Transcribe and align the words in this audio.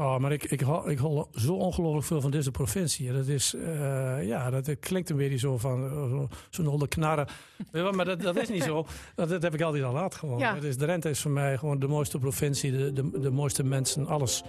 Oh, 0.00 0.18
maar 0.18 0.32
ik, 0.32 0.44
ik, 0.44 0.60
hou, 0.60 0.90
ik 0.90 0.98
hou 0.98 1.24
zo 1.32 1.52
ongelooflijk 1.54 2.06
veel 2.06 2.20
van 2.20 2.30
deze 2.30 2.50
provincie. 2.50 3.12
Dat 3.12 3.26
is, 3.26 3.54
eh, 3.54 4.26
ja, 4.26 4.50
dat 4.50 4.70
klinkt 4.80 5.10
een 5.10 5.16
beetje 5.16 5.38
zo 5.38 5.58
van 5.58 5.84
eh, 5.84 5.90
zo- 5.90 6.28
zo'n 6.50 6.66
holde 6.66 6.88
knarren. 6.88 7.26
Maar 7.96 8.04
dat, 8.04 8.20
dat 8.20 8.36
is 8.36 8.48
niet 8.48 8.62
zo. 8.62 8.86
Dat, 9.14 9.28
dat 9.28 9.42
heb 9.42 9.54
ik 9.54 9.60
altijd 9.60 9.84
al 9.84 9.92
laat 9.92 10.14
gewoon. 10.14 10.38
Ja. 10.38 10.54
Het 10.54 10.64
is, 10.64 10.76
Drenthe 10.76 11.10
is 11.10 11.20
voor 11.20 11.30
mij 11.30 11.58
gewoon 11.58 11.78
de 11.78 11.86
mooiste 11.88 12.18
provincie, 12.18 12.70
de, 12.72 12.92
de, 12.92 13.20
de 13.20 13.30
mooiste 13.30 13.64
mensen, 13.64 14.06
alles. 14.06 14.42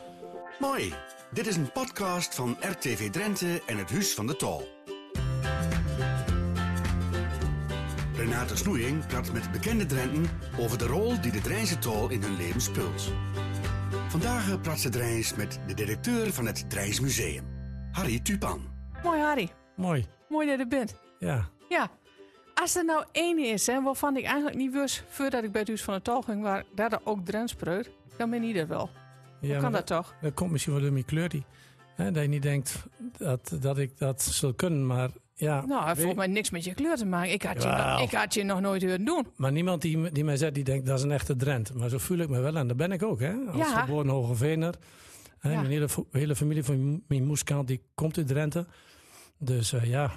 Mooi. 0.59 0.93
Dit 1.33 1.47
is 1.47 1.55
een 1.55 1.71
podcast 1.71 2.35
van 2.35 2.57
RTV 2.59 3.09
Drenthe 3.09 3.61
en 3.65 3.77
het 3.77 3.89
Huis 3.91 4.13
van 4.13 4.27
de 4.27 4.35
Tol. 4.35 4.67
Renate 8.15 8.57
Snoeing 8.57 9.05
praat 9.07 9.31
met 9.33 9.51
bekende 9.51 9.85
Drenten 9.85 10.25
over 10.59 10.77
de 10.77 10.85
rol 10.85 11.21
die 11.21 11.31
de 11.31 11.41
Drijnse 11.41 11.77
Tol 11.77 12.09
in 12.09 12.21
hun 12.21 12.35
leven 12.37 12.61
speelt. 12.61 13.11
Vandaag 14.09 14.61
praat 14.61 14.79
ze 14.79 14.89
Drijns 14.89 15.35
met 15.35 15.59
de 15.67 15.73
directeur 15.73 16.33
van 16.33 16.45
het 16.45 16.69
Drijns 16.69 16.99
Museum, 16.99 17.43
Harry 17.91 18.19
Tupan. 18.19 18.61
Mooi, 19.03 19.19
Harry. 19.19 19.49
Mooi, 19.75 20.05
Mooi 20.29 20.47
dat 20.47 20.55
je 20.57 20.61
er 20.63 20.67
bent. 20.69 20.95
ja. 21.19 21.49
Ja. 21.69 21.89
Als 22.53 22.75
er 22.75 22.85
nou 22.85 23.03
één 23.11 23.39
is, 23.39 23.67
hè, 23.67 23.81
waarvan 23.81 24.17
ik 24.17 24.23
eigenlijk 24.23 24.55
niet 24.57 24.73
wist, 24.73 25.03
voordat 25.09 25.43
ik 25.43 25.51
bij 25.51 25.59
het 25.59 25.69
Huis 25.69 25.83
van 25.83 25.93
de 25.93 26.01
Tal 26.01 26.21
ging, 26.21 26.41
waar 26.41 26.63
dat 26.75 26.91
er 26.91 26.99
ook 27.03 27.25
Drents 27.25 27.51
spreekt, 27.51 27.89
dan 28.17 28.29
ben 28.29 28.43
ik 28.43 28.55
dat 28.55 28.67
wel. 28.67 28.89
ja 29.41 29.51
Hoe 29.51 29.61
kan 29.61 29.71
dat 29.71 29.87
toch? 29.87 30.15
Dat 30.21 30.33
komt 30.33 30.51
misschien 30.51 30.73
wel 30.73 30.81
door 30.81 30.91
mijn 30.91 31.05
kleur 31.05 31.29
die. 31.29 31.45
Hè, 31.95 32.11
dat 32.11 32.23
je 32.23 32.29
niet 32.29 32.41
denkt 32.41 32.83
dat, 33.17 33.57
dat 33.59 33.77
ik 33.77 33.97
dat 33.97 34.21
zou 34.21 34.53
kunnen, 34.53 34.85
maar 34.87 35.09
ja. 35.39 35.65
Nou, 35.65 35.79
het 35.79 35.87
weet- 35.87 35.95
volgens 36.05 36.15
mij 36.15 36.27
niks 36.27 36.49
met 36.49 36.63
je 36.63 36.73
kleur 36.73 36.95
te 36.95 37.05
maken. 37.05 37.31
Ik 37.33 37.43
had, 37.43 37.63
je, 37.63 37.69
nog, 37.69 38.01
ik 38.01 38.11
had 38.11 38.33
je 38.33 38.43
nog 38.43 38.59
nooit 38.61 38.81
horen 38.81 39.05
doen. 39.05 39.27
Maar 39.35 39.51
niemand 39.51 39.81
die, 39.81 40.11
die 40.11 40.23
mij 40.23 40.37
zegt, 40.37 40.53
die 40.53 40.63
denkt 40.63 40.85
dat 40.85 40.97
is 40.97 41.03
een 41.03 41.11
echte 41.11 41.35
Drent. 41.35 41.73
Maar 41.73 41.89
zo 41.89 41.97
voel 41.97 42.17
ik 42.17 42.29
me 42.29 42.39
wel 42.39 42.55
en 42.55 42.67
dat 42.67 42.77
ben 42.77 42.91
ik 42.91 43.03
ook. 43.03 43.19
Hè? 43.19 43.33
Als 43.47 43.57
Ja. 43.57 43.79
geboren 43.79 44.07
Hogevener. 44.09 44.73
Hè, 45.39 45.51
Ja. 45.51 45.55
Mijn 45.61 45.71
hele, 45.71 45.87
hele 46.11 46.35
familie 46.35 46.63
van 46.63 47.03
mijn 47.07 47.25
moeskant 47.25 47.67
die 47.67 47.81
komt 47.95 48.17
uit 48.17 48.27
Drenthe. 48.27 48.65
Dus 49.37 49.73
eh, 49.73 49.83
ja. 49.83 50.11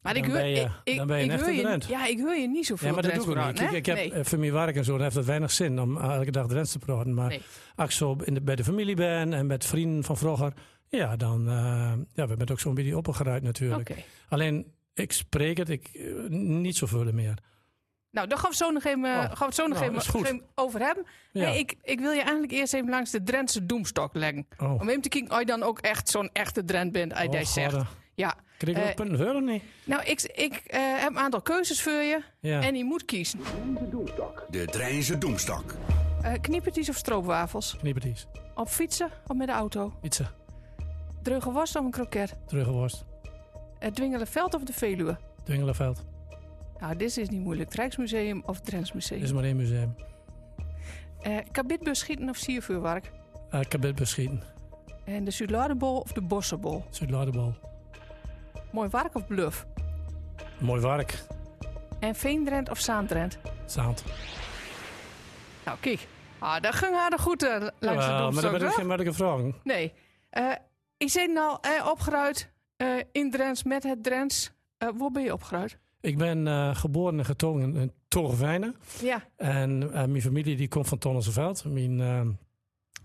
Maar 0.00 0.14
Dan 0.14 0.24
ik 0.24 0.30
hoor, 0.30 0.40
je- 0.40 0.60
ik, 0.60 0.68
ik, 0.84 0.96
dan 0.96 1.06
ben 1.06 1.16
je 1.16 1.22
een 1.22 1.28
ik 1.28 1.34
echte 1.34 1.46
hoor 1.50 1.54
je, 1.56 1.62
Drent. 1.62 1.84
Ja, 1.86 2.06
ik 2.06 2.18
hoor 2.20 2.34
je 2.34 2.48
niet 2.48 2.66
zoveel 2.66 2.88
ja, 2.88 2.94
maar 2.94 3.02
dat 3.02 3.14
doe 3.14 3.22
ik 3.34 3.38
ook 3.38 3.46
niet. 3.46 3.58
Kijk, 3.58 3.72
ik 3.72 3.86
heb 3.86 3.96
Nee. 3.96 4.12
eh, 4.12 4.24
voor 4.24 4.38
mijn 4.38 4.52
werk 4.52 4.76
en 4.76 4.84
zo, 4.84 4.98
heeft 4.98 5.14
het 5.14 5.24
weinig 5.24 5.50
zin 5.50 5.80
om 5.80 5.96
elke 5.96 6.30
dag 6.30 6.46
Drents 6.46 6.72
te 6.72 6.78
praten. 6.78 7.14
Maar 7.14 7.28
Nee. 7.28 7.40
als 7.76 7.88
ik 7.88 7.94
zo 7.94 8.16
in 8.24 8.34
de, 8.34 8.40
bij 8.42 8.56
de 8.56 8.64
familie 8.64 8.94
ben 8.96 9.32
en 9.32 9.46
met 9.46 9.64
vrienden 9.64 10.04
van 10.04 10.16
vroeger, 10.16 10.52
ja, 10.96 11.16
dan 11.16 11.48
eh 11.48 11.92
ja, 12.14 12.26
we 12.26 12.34
zijn 12.36 12.50
ook 12.50 12.60
zo'n 12.60 12.74
beetje 12.74 12.96
opgeruid 12.96 13.42
natuurlijk. 13.42 14.04
Alleen, 14.28 14.72
ik 14.94 15.12
spreek 15.12 15.56
het 15.56 15.68
ik, 15.68 15.90
eh, 15.92 16.14
niet 16.28 16.76
zoveel 16.76 17.12
meer. 17.12 17.38
Nou, 18.10 18.26
daar 18.28 18.38
gaan 18.38 18.50
we 18.50 18.56
het 18.56 18.66
zo 18.66 18.70
nog 18.70 18.84
even, 18.84 19.04
Oh, 19.04 19.20
gaan 19.20 19.38
we 19.38 19.44
het 19.44 19.54
zo 19.54 19.66
nog 19.66 19.78
nou, 19.80 19.90
even, 19.90 20.10
goed. 20.10 20.24
even 20.24 20.42
over 20.54 20.80
hebben. 20.80 21.06
Ja. 21.32 21.48
Ik, 21.48 21.74
ik 21.82 22.00
wil 22.00 22.10
je 22.10 22.20
eigenlijk 22.22 22.52
eerst 22.52 22.74
even 22.74 22.88
langs 22.90 23.10
de 23.10 23.22
Drentse 23.22 23.66
doemstok 23.66 24.14
leggen. 24.14 24.46
Oh. 24.58 24.80
Om 24.80 24.88
even 24.88 25.02
te 25.02 25.08
kijken 25.08 25.30
of 25.32 25.38
je 25.38 25.44
dan 25.46 25.62
ook 25.62 25.78
echt 25.78 26.08
zo'n 26.08 26.30
echte 26.32 26.64
Drent 26.64 26.92
bent, 26.92 27.12
als 27.14 27.22
je 27.22 27.28
Oh, 27.38 27.44
zegt. 27.44 27.74
God, 27.74 27.86
Ja. 28.14 28.34
Krijg 28.58 28.76
ik 28.76 28.82
Eh, 28.82 28.88
nog 28.88 28.96
punten 28.96 29.18
voor 29.26 29.34
of 29.34 29.40
niet? 29.42 29.62
Nou, 29.84 30.02
ik, 30.04 30.22
ik 30.22 30.52
eh, 30.66 30.80
heb 31.00 31.10
een 31.10 31.18
aantal 31.18 31.42
keuzes 31.42 31.82
voor 31.82 31.92
je. 31.92 32.20
Ja. 32.40 32.60
En 32.62 32.74
je 32.76 32.84
moet 32.84 33.04
kiezen. 33.04 33.40
De 34.50 34.64
Drijnse 34.64 35.18
Doemstok. 35.18 35.74
Uh, 36.24 36.32
kniepertjes 36.40 36.88
of 36.88 36.96
stroopwafels? 36.96 37.76
Kniepertjes. 37.78 38.26
Op 38.54 38.68
fietsen 38.68 39.10
of 39.26 39.36
met 39.36 39.46
de 39.46 39.52
auto? 39.52 39.92
Pizza. 40.00 40.34
Dreuge 41.24 41.52
worst 41.52 41.76
of 41.76 41.84
een 41.84 41.90
kroket? 41.90 42.36
Teruggeworst. 42.46 43.04
Het 43.78 43.94
Dwingelenveld 43.94 44.54
of 44.54 44.62
de 44.62 44.72
Veluwe? 44.72 45.16
Dwingelenveld. 45.44 46.04
Nou, 46.80 46.96
dit 46.96 47.16
is 47.16 47.28
niet 47.28 47.40
moeilijk. 47.40 47.68
Het 47.68 47.78
Rijksmuseum 47.78 48.42
of 48.46 48.56
het 48.56 48.64
Drents 48.64 48.92
Museum? 48.92 49.18
Dit 49.20 49.28
is 49.28 49.34
maar 49.34 49.44
één 49.44 49.56
museum. 49.56 49.94
Eh 51.20 51.38
kabitbus 51.50 51.98
schieten 51.98 52.28
of 52.28 52.36
siervuurwerk? 52.36 53.10
Uh, 53.54 53.60
Kabit 53.60 53.94
beschieten. 53.94 54.42
En 55.04 55.24
de 55.24 55.30
Zuidlaardenbol 55.30 55.98
of 55.98 56.12
de 56.12 56.20
Bossenbol? 56.22 56.84
Zuid-Laardebol. 56.90 57.54
Mooi 58.72 58.88
werk 58.88 59.14
of 59.14 59.26
bluff? 59.26 59.66
Mooi 60.58 60.80
werk. 60.80 61.24
En 62.00 62.14
Veendrent 62.14 62.70
of 62.70 62.78
Zaandrent? 62.78 63.38
Zaand. 63.66 64.04
Nou, 65.64 65.78
kijk. 65.80 66.08
Ah, 66.38 66.60
dat 66.60 66.74
ging 66.74 66.96
aardig 66.96 67.20
goed 67.20 67.42
eh, 67.42 67.50
langs 67.50 67.70
de 67.80 68.10
Jawel, 68.10 68.30
maar 68.30 68.42
dat 68.42 68.52
ben 68.86 68.98
ik 68.98 69.04
geen 69.04 69.14
vragen. 69.14 69.54
Nee. 69.62 69.92
Eh 70.30 70.52
ik 71.04 71.10
zit 71.10 71.36
al 71.38 71.58
eh, 71.60 71.86
opgeruid 71.90 72.50
eh, 72.76 72.88
in 73.12 73.30
Drents 73.30 73.62
met 73.62 73.82
het 73.82 74.02
Drents. 74.02 74.52
Eh 74.78 74.88
waar 74.98 75.10
ben 75.10 75.22
je 75.22 75.32
opgeruid? 75.32 75.78
Ik 76.00 76.18
ben 76.18 76.46
eh, 76.48 76.76
geboren 76.76 77.18
en 77.18 77.24
getogen 77.24 77.76
in 77.76 77.92
Torvijnen. 78.08 78.76
Ja. 79.02 79.24
En 79.36 79.82
eh, 79.92 80.04
mijn 80.04 80.22
familie 80.22 80.56
die 80.56 80.68
komt 80.68 80.88
van 80.88 80.98
Tonnelseveld. 80.98 81.64
Mijn, 81.64 81.96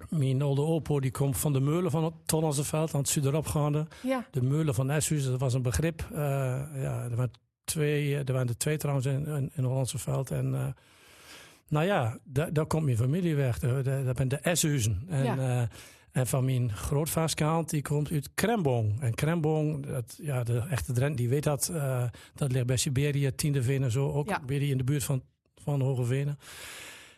mijn 0.09 0.41
oude 0.41 0.61
opo 0.61 0.99
die 0.99 1.11
komt 1.11 1.37
van 1.37 1.53
de 1.53 1.59
meulen 1.59 1.91
van 1.91 2.13
Tonnelseveld, 2.25 2.93
aan 2.93 2.99
het 2.99 3.09
Zuideropgaande. 3.09 3.87
Ja. 4.03 4.25
De 4.31 4.41
meulen 4.41 4.73
van 4.75 4.89
Eshuis, 4.89 5.25
dat 5.25 5.39
was 5.39 5.53
een 5.53 5.61
begrip. 5.61 6.07
Ja, 6.11 7.03
er 7.09 7.15
waren, 7.15 7.31
twee, 7.63 8.17
er 8.17 8.33
waren 8.33 8.47
er 8.47 8.57
twee 8.57 8.77
trouwens 8.77 9.05
in, 9.07 9.25
in, 9.27 9.51
in 9.53 9.63
Hollandse 9.63 9.97
veld. 9.97 10.31
En 10.31 10.75
nou 11.67 11.85
ja, 11.85 12.17
daar, 12.23 12.53
daar 12.53 12.65
komt 12.65 12.83
mijn 12.85 12.97
familie 12.97 13.35
weg. 13.35 13.59
Dat 13.59 13.85
dat- 13.85 14.05
dat 14.05 14.15
zijn 14.17 14.27
de 14.27 14.37
Eshuizen. 14.37 15.03
En, 15.09 15.23
Ja. 15.23 15.67
En 16.19 16.27
van 16.27 16.45
mijn 16.45 16.71
grootvaaskant, 16.71 17.69
die 17.69 17.81
komt 17.81 18.11
uit 18.11 18.29
Krembong. 18.33 19.01
En 19.01 19.13
Krembong, 19.15 19.85
dat, 19.85 20.19
ja, 20.21 20.43
de 20.43 20.57
echte 20.69 20.93
Drent, 20.93 21.17
die 21.17 21.29
weet 21.29 21.43
dat. 21.43 21.69
eh, 21.69 22.03
dat 22.35 22.51
ligt 22.51 22.65
bij 22.65 22.77
Siberië, 22.77 23.35
Tiendeveen 23.35 23.83
en 23.83 23.91
zo. 23.91 24.11
Ook 24.11 24.29
Ja. 24.29 24.41
in 24.47 24.77
de 24.77 24.83
buurt 24.83 25.03
van, 25.03 25.21
van 25.63 25.81
Hogevenen. 25.81 26.39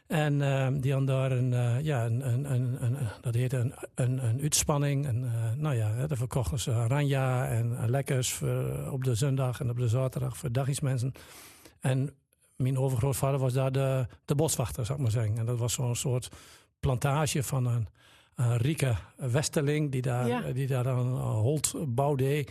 En 0.07 0.41
eh, 0.41 0.67
die 0.81 0.91
hadden 0.91 1.15
daar 1.15 1.31
een, 1.31 1.53
eh, 1.53 1.81
ja, 1.81 2.05
een, 2.05 2.27
een, 2.27 2.51
een, 2.53 2.83
een, 2.83 2.97
dat 3.21 3.33
heette 3.33 3.57
een, 3.57 3.73
een, 3.95 4.25
een 4.25 4.41
uitspanning. 4.41 5.05
En, 5.05 5.23
eh, 5.25 5.51
nou 5.57 5.75
ja, 5.75 6.07
daar 6.07 6.17
verkochten 6.17 6.59
ze 6.59 6.87
ranja 6.87 7.47
en, 7.47 7.89
lekkers 7.89 8.33
voor, 8.33 8.87
op 8.91 9.03
de 9.03 9.15
zondag 9.15 9.59
en 9.59 9.69
op 9.69 9.77
de 9.77 9.87
zaterdag 9.87 10.37
voor 10.37 10.51
dagjesmensen. 10.51 11.11
En 11.79 12.13
mijn 12.55 12.77
overgrootvader 12.77 13.39
was 13.39 13.53
daar 13.53 13.71
de, 13.71 14.07
de 14.25 14.35
boswachter, 14.35 14.85
zou 14.85 14.97
ik 14.97 15.03
maar 15.03 15.13
zeggen. 15.13 15.37
En 15.37 15.45
dat 15.45 15.57
was 15.59 15.73
zo'n 15.73 15.95
soort 15.95 16.29
plantage 16.79 17.43
van 17.43 17.65
een, 17.65 17.87
een 18.35 18.57
rieke 18.57 18.95
westerling 19.15 19.91
die 19.91 20.01
daar, 20.01 20.27
Ja. 20.27 20.51
die 20.51 20.67
daar 20.67 20.85
een 20.85 21.11
holt 21.19 21.73
bouwde. 21.87 22.47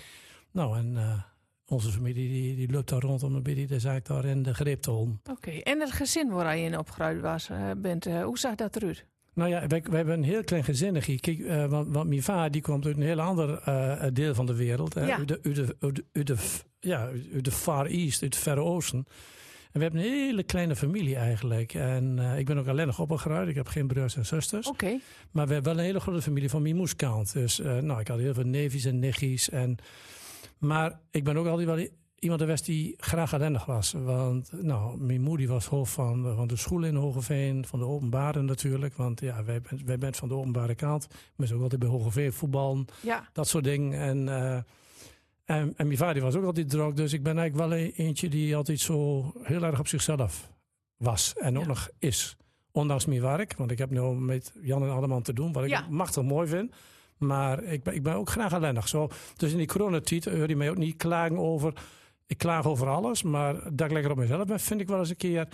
Nou, 0.53 0.77
en 0.79 0.97
eh, 0.97 1.23
onze 1.67 1.91
familie 1.91 2.29
die, 2.29 2.57
die 2.57 2.71
loopt 2.73 2.89
daar 2.89 3.01
rondom 3.01 3.35
een 3.35 3.43
beetje 3.43 3.67
de 3.67 3.81
zaak 3.81 4.05
daar 4.05 4.25
in 4.25 4.43
de 4.43 4.55
greep 4.55 4.81
te 4.83 4.91
houden. 4.91 5.21
Oké. 5.31 5.51
En 5.51 5.81
het 5.81 5.91
gezin 5.93 6.29
waar 6.29 6.57
je 6.57 6.65
in 6.65 6.79
opgeruid 6.79 7.21
was, 7.21 7.49
eh, 7.49 7.71
bent, 7.77 8.07
eh, 8.07 8.23
hoe 8.23 8.39
zag 8.39 8.55
dat 8.55 8.77
eruit? 8.77 9.07
Nou 9.35 9.51
ja, 9.51 9.67
wij, 9.67 9.83
wij 9.83 9.97
hebben 9.97 10.15
een 10.15 10.23
heel 10.25 10.45
klein 10.45 10.65
gezinnetje. 10.65 11.21
Kijk, 11.21 11.39
eh, 11.39 11.67
want, 11.67 11.89
want 11.95 12.09
mijn 12.09 12.23
vader 12.23 12.51
die 12.51 12.63
komt 12.63 12.87
uit 12.87 12.97
een 12.97 13.03
heel 13.03 13.21
ander 13.21 13.59
eh, 13.59 14.07
deel 14.13 14.35
van 14.35 14.47
de 14.47 14.55
wereld. 14.55 14.95
hè. 14.95 15.07
Ja. 15.07 15.17
Uit, 15.17 15.29
de, 15.29 15.41
uit, 15.43 15.55
de, 15.55 15.77
uit, 15.81 15.95
de, 15.97 16.05
uit 16.13 16.27
de, 16.27 16.37
ja, 16.81 17.09
uit 17.35 17.45
de 17.45 17.51
Far 17.53 17.87
East, 17.87 18.23
uit 18.23 18.35
het 18.35 18.43
Verre 18.43 18.61
Oosten. 18.61 19.07
En 19.73 19.79
we 19.79 19.83
hebben 19.83 20.01
een 20.01 20.07
hele 20.07 20.43
kleine 20.43 20.77
familie 20.77 21.17
eigenlijk. 21.17 21.75
En 21.75 22.19
eh, 22.19 22.39
ik 22.39 22.47
ben 22.47 22.59
ook 22.59 22.67
alleen 22.67 22.87
nog 22.87 22.99
opgegroeid. 22.99 23.49
Ik 23.49 23.55
heb 23.55 23.67
geen 23.67 23.87
broers 23.87 24.17
en 24.17 24.27
zusters. 24.27 24.67
Oké. 24.67 24.99
Maar 25.31 25.47
we 25.47 25.53
hebben 25.53 25.73
wel 25.73 25.81
een 25.81 25.89
hele 25.89 26.01
grote 26.01 26.23
familie 26.23 26.51
van 26.51 26.63
mijn 26.63 26.77
moeskant. 26.77 27.33
Dus 27.33 27.61
eh, 27.61 27.79
nou, 27.79 28.01
ik 28.01 28.09
had 28.09 28.19
heel 28.19 28.35
veel 28.35 28.45
neefjes 28.45 28.85
en 28.85 28.99
nichtjes. 28.99 29.49
En, 29.49 29.77
maar 30.59 31.01
ik 31.11 31.25
ben 31.25 31.37
ook 31.37 31.47
altijd 31.47 31.67
wel 31.67 31.89
iemand 32.19 32.41
geweest 32.41 32.65
die 32.65 32.95
graag 32.97 33.33
ellendig 33.33 33.65
was. 33.65 33.93
Want 33.93 34.53
nou, 34.63 35.01
mijn 35.01 35.21
moeder 35.21 35.49
was 35.49 35.67
hoofd 35.67 35.93
van, 35.93 36.35
van 36.37 36.49
de 36.49 36.57
school 36.57 36.85
in 36.85 36.95
Hogeveen. 36.95 37.67
Van 37.67 37.79
de 37.79 37.85
openbare 37.85 38.43
natuurlijk. 38.43 38.97
Want 38.97 39.21
ja, 39.21 39.45
wij, 39.45 39.61
wij 39.85 39.97
zijn 40.01 40.15
van 40.15 40.29
de 40.29 40.35
openbare 40.35 40.75
kant. 40.75 41.07
We 41.37 41.47
zijn 41.47 41.57
ook 41.57 41.63
altijd 41.63 41.81
bij 41.81 41.91
Hogeveen 41.91 42.33
voetballen. 42.33 42.87
Ja. 43.03 43.29
Dat 43.33 43.49
soort 43.49 43.65
dingen. 43.65 44.01
En, 44.01 44.29
eh, 44.29 44.59
en, 45.57 45.75
en 45.77 45.87
mijn 45.87 45.99
vader 45.99 46.23
was 46.23 46.35
ook 46.35 46.45
altijd 46.45 46.71
druk. 46.71 46.97
Dus 46.97 47.13
ik 47.13 47.23
ben 47.23 47.39
eigenlijk 47.39 47.69
wel 47.71 47.79
een- 47.79 47.93
eentje 47.97 48.29
die 48.29 48.57
altijd 48.57 48.81
zo 48.81 49.23
heel 49.43 49.63
erg 49.63 49.79
op 49.79 49.89
zichzelf 49.89 50.51
was. 50.97 51.33
En 51.37 51.57
ook 51.57 51.63
Ja. 51.63 51.69
nog 51.69 51.89
is. 51.99 52.37
Ondanks 52.73 53.07
mijn 53.07 53.21
werk. 53.21 53.55
Want 53.57 53.71
ik 53.71 53.79
heb 53.79 53.91
nu 53.91 54.01
met 54.01 54.53
Jan 54.63 54.83
en 54.83 54.91
Alleman 54.91 55.23
te 55.23 55.33
doen. 55.33 55.53
Wat 55.53 55.65
ik 55.65 55.71
Ja. 55.71 55.87
machtig 55.89 56.23
mooi 56.23 56.49
vind. 56.49 56.75
Maar 57.19 57.63
ik 57.63 57.83
ben, 57.83 57.95
ik 57.95 58.03
ben 58.03 58.15
ook 58.15 58.31
graag 58.31 58.53
ellendig. 58.53 58.89
Zo, 58.89 59.09
dus 59.37 59.53
in 59.53 59.59
die 59.59 59.67
coronatijd 59.67 60.25
hoor 60.25 60.49
je 60.49 60.57
mij 60.57 60.71
ook 60.71 60.77
niet 60.77 60.97
klagen 60.97 61.39
over... 61.39 61.73
Ik 62.27 62.39
klaag 62.39 62.67
over 62.67 62.89
alles. 62.89 63.23
Maar 63.23 63.55
dat 63.75 63.87
ik 63.87 63.93
lekker 63.93 64.11
op 64.11 64.17
mezelf 64.17 64.47
ben, 64.47 64.61
vind 64.61 64.81
ik 64.81 64.89
wel 64.89 64.99
eens 64.99 65.11
een 65.11 65.17
keer... 65.17 65.49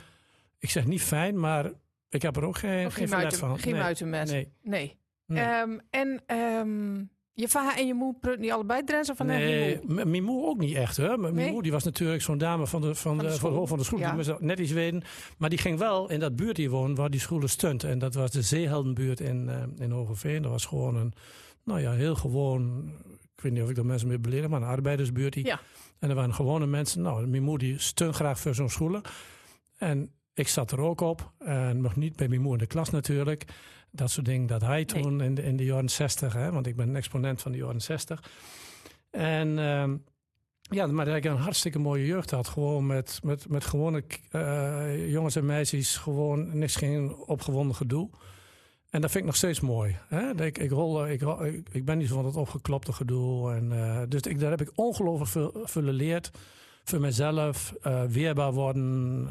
Ik 0.59 0.71
zeg 0.71 0.87
niet 0.87 1.03
fijn, 1.03 1.41
maar 1.41 1.71
ik 2.09 2.23
heb 2.23 2.37
er 2.37 2.45
ook 2.45 2.59
geen, 2.59 2.87
Of 2.87 2.95
geen 2.95 3.09
geen 3.09 3.17
muiten, 3.19 3.39
van. 3.39 3.59
geen 3.59 3.73
nee. 3.73 3.83
muiten 3.83 4.09
met. 4.11 4.31
Nee. 4.31 4.53
Nee. 4.63 4.97
Nee. 5.27 5.45
Ehm, 5.45 5.79
en 5.91 6.23
ehm, 6.27 7.05
je 7.39 7.49
vader 7.49 7.79
en 7.79 7.87
je 7.87 7.95
moeder 7.95 8.21
praten 8.21 8.41
niet 8.41 8.51
allebei 8.51 8.85
Drents 8.85 9.11
of 9.11 9.17
van 9.17 9.29
eh, 9.31 9.37
Nee, 9.37 9.71
je 9.71 9.79
moeder? 9.87 10.07
m- 10.07 10.11
mijn 10.11 10.23
moe 10.25 10.47
ook 10.47 10.59
niet 10.59 10.75
echt. 10.75 10.97
Hè. 10.97 11.17
Nee? 11.19 11.51
moe 11.53 11.63
die 11.63 11.73
was 11.73 11.85
natuurlijk 11.85 12.23
zo'n 12.23 12.39
dame 12.39 12.67
van 12.67 12.81
de, 12.81 12.95
van 12.95 13.19
de 13.19 13.31
van 13.39 13.51
de 13.51 13.57
hoofd 13.57 13.69
van 13.69 13.79
de 13.79 13.85
school. 13.85 13.99
Ja. 13.99 14.15
Die 14.17 14.35
net 14.39 14.59
iets 14.59 14.73
weten. 14.73 15.03
Maar 15.39 15.49
die 15.51 15.59
ging 15.59 15.79
wel 15.79 16.11
in 16.11 16.21
dat 16.21 16.37
buurt 16.37 16.57
hier 16.57 16.71
wonen 16.71 16.97
waar 16.97 17.11
die 17.11 17.21
school 17.21 17.49
stond. 17.49 17.85
En 17.85 17.99
dat 17.99 18.15
was 18.15 18.31
de 18.31 18.43
Zeeheldenbuurt 18.43 19.21
in, 19.21 19.49
eh 19.49 19.63
in 19.85 19.91
Hogeveen. 19.91 20.43
Dat 20.43 20.51
was 20.51 20.65
gewoon 20.67 20.97
een, 20.97 21.13
nou 21.65 21.81
ja, 21.81 21.93
heel 21.93 22.15
gewoon... 22.15 22.93
Ik 23.37 23.43
weet 23.43 23.53
niet 23.53 23.63
of 23.63 23.69
ik 23.71 23.77
dat 23.77 23.85
mensen 23.85 24.09
mee 24.09 24.19
beledig, 24.19 24.49
maar 24.49 24.63
een 24.63 24.69
arbeidersbuurt. 24.69 25.33
die- 25.33 25.47
Ja. 25.47 25.61
En 25.99 26.09
er 26.09 26.15
waren 26.15 26.35
gewone 26.35 26.67
mensen. 26.67 27.03
Nou, 27.03 27.27
mijn 27.27 27.43
moeder 27.43 27.69
die 27.69 27.79
stond 27.79 28.15
graag 28.15 28.39
voor 28.41 28.55
zo'n 28.55 28.71
scholen. 28.71 29.03
En 29.79 30.11
ik 30.37 30.49
zat 30.49 30.71
er 30.71 30.81
ook 30.81 31.01
op. 31.01 31.33
En 31.39 31.81
nog 31.81 31.97
niet 31.97 32.17
bij 32.17 32.29
mijn 32.29 32.41
moeder 32.41 32.61
in 32.61 32.69
de 32.69 32.75
klas 32.75 32.91
natuurlijk. 32.91 33.45
dat 33.91 34.11
soort 34.11 34.27
dingen, 34.27 34.47
dat 34.47 34.61
hij 34.61 34.85
toen 34.85 35.21
in, 35.21 35.35
de, 35.35 35.43
in 35.43 35.57
de 35.57 35.65
jaren 35.65 35.89
60, 35.89 36.33
hè, 36.33 36.53
want 36.53 36.67
ik 36.67 36.77
ben 36.77 36.89
een 36.89 36.97
exponent 36.97 37.43
van 37.43 37.53
de 37.53 37.59
jaren 37.59 37.81
60. 37.81 38.31
En 39.11 39.59
ehm, 39.59 39.97
ja, 40.61 40.87
maar 40.87 41.05
dat 41.05 41.17
ik 41.17 41.25
een 41.25 41.37
hartstikke 41.37 41.79
mooie 41.79 42.07
jeugd 42.07 42.31
had. 42.31 42.49
Gewoon 42.49 42.87
met, 42.87 43.21
met, 43.23 43.49
met 43.49 43.65
gewone 43.65 44.03
eh, 44.31 45.11
jongens 45.11 45.37
en 45.37 45.47
meisjes, 45.47 45.97
gewoon 45.97 46.59
niks 46.59 46.77
geen 46.77 47.15
opgewonden 47.15 47.77
gedoe. 47.77 48.11
En 48.91 49.01
dat 49.01 49.11
vind 49.11 49.23
ik 49.23 49.31
nog 49.31 49.37
steeds 49.37 49.61
mooi. 49.61 49.97
Hè? 50.09 50.45
Ik, 50.45 50.59
ik, 50.59 50.71
rol, 50.71 51.07
ik, 51.07 51.23
ik, 51.73 51.85
ben 51.85 51.99
niet 51.99 52.09
zo 52.09 52.15
van 52.15 52.25
het 52.25 52.37
opgeklopte 52.37 52.93
gedoe. 52.93 53.53
En, 53.53 53.71
uh, 53.73 54.03
dus 54.09 54.21
ik, 54.21 54.39
daar 54.39 54.51
heb 54.51 54.61
ik 54.61 54.71
ongelooflijk 54.75 55.31
veel, 55.31 55.51
veel 55.65 55.83
geleerd. 55.83 56.31
Voor 56.85 57.01
mezelf, 57.01 57.75
uh, 57.83 58.05
weerbaar 58.05 58.53
worden. 58.53 59.29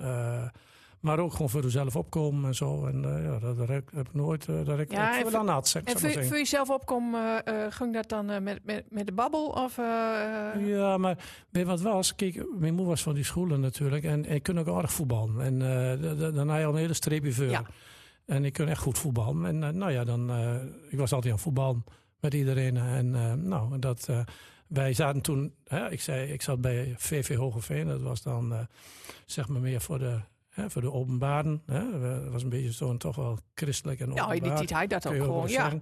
Uh, 0.95 1.09
maar 1.11 1.19
ook 1.19 1.31
gewoon 1.31 1.49
voor 1.49 1.61
jezelf 1.61 1.95
opkomen 1.95 2.45
en 2.45 2.55
zo. 2.55 2.85
En 2.85 3.01
ja, 3.01 3.39
dat, 3.39 3.67
heb, 3.67 3.91
ik 3.91 4.13
nooit 4.13 4.45
dat 4.45 4.79
ik, 4.79 4.91
ja, 4.91 5.17
ik 5.19 5.27
veel 5.27 5.39
aan 5.39 5.47
had. 5.47 5.79
En 5.83 5.99
voor, 5.99 6.23
voor 6.23 6.37
jezelf 6.37 6.69
opkomen, 6.69 7.43
ging 7.69 7.93
dat 7.93 8.09
dan 8.09 8.43
met, 8.43 8.59
met, 8.63 8.85
met 8.89 9.05
de 9.05 9.13
babbel? 9.13 9.45
Of, 9.45 9.75
Ja, 10.65 10.97
maar 10.97 11.17
weet 11.49 11.63
je 11.63 11.69
wat 11.69 11.81
was? 11.81 12.15
Kijk, 12.15 12.45
mijn 12.57 12.73
moeder 12.73 12.87
was 12.87 13.03
van 13.03 13.13
die 13.13 13.23
scholen 13.23 13.59
natuurlijk. 13.59 14.03
En 14.03 14.25
ik 14.25 14.43
kon 14.43 14.59
ook 14.59 14.67
aardig 14.67 14.93
voetballen. 14.93 15.41
En 15.41 15.59
dan 16.33 16.49
had 16.49 16.59
je 16.59 16.65
al 16.65 16.73
een 16.73 16.79
hele 16.79 16.93
streepje 16.93 17.33
voor. 17.33 17.45
Ja. 17.45 17.65
En 18.25 18.45
ik 18.45 18.53
kon 18.53 18.67
echt 18.67 18.81
goed 18.81 18.97
voetballen. 18.97 19.45
En 19.45 19.61
uh, 19.61 19.69
nou 19.69 19.91
ja, 19.91 20.03
dan, 20.03 20.29
uh, 20.29 20.55
ik 20.89 20.97
was 20.97 21.13
altijd 21.13 21.33
aan 21.33 21.39
voetballen 21.39 21.83
met 22.19 22.33
iedereen. 22.33 22.77
En 22.77 23.13
uh, 23.13 23.33
nou, 23.33 23.79
dat, 23.79 24.09
wij 24.67 24.93
zaten 24.93 25.21
toen, 25.21 25.53
hè, 25.63 25.91
ik, 25.91 26.01
zei, 26.01 26.31
ik 26.31 26.41
zat 26.41 26.61
bij 26.61 26.93
VV 26.97 27.35
Hogeveen. 27.35 27.87
Dat 27.87 28.01
was 28.01 28.21
dan 28.21 28.67
zeg 29.25 29.47
maar 29.47 29.61
meer 29.61 29.81
voor 29.81 29.99
de, 29.99 30.19
hè, 30.55 30.69
voor 30.69 30.81
de 30.81 30.91
openbaren. 30.91 31.61
Hè. 31.65 31.99
Dat 31.99 32.31
was 32.31 32.43
een 32.43 32.49
beetje 32.49 32.71
zo'n 32.71 32.97
toch 32.97 33.15
wel 33.15 33.37
christelijk 33.53 33.99
en 33.99 34.05
openbaar. 34.05 34.35
Ja, 34.45 34.55
die 34.55 34.75
hij 34.75 34.87
dat 34.87 35.07
ook 35.07 35.15
gewoon, 35.15 35.49
ja. 35.49 35.73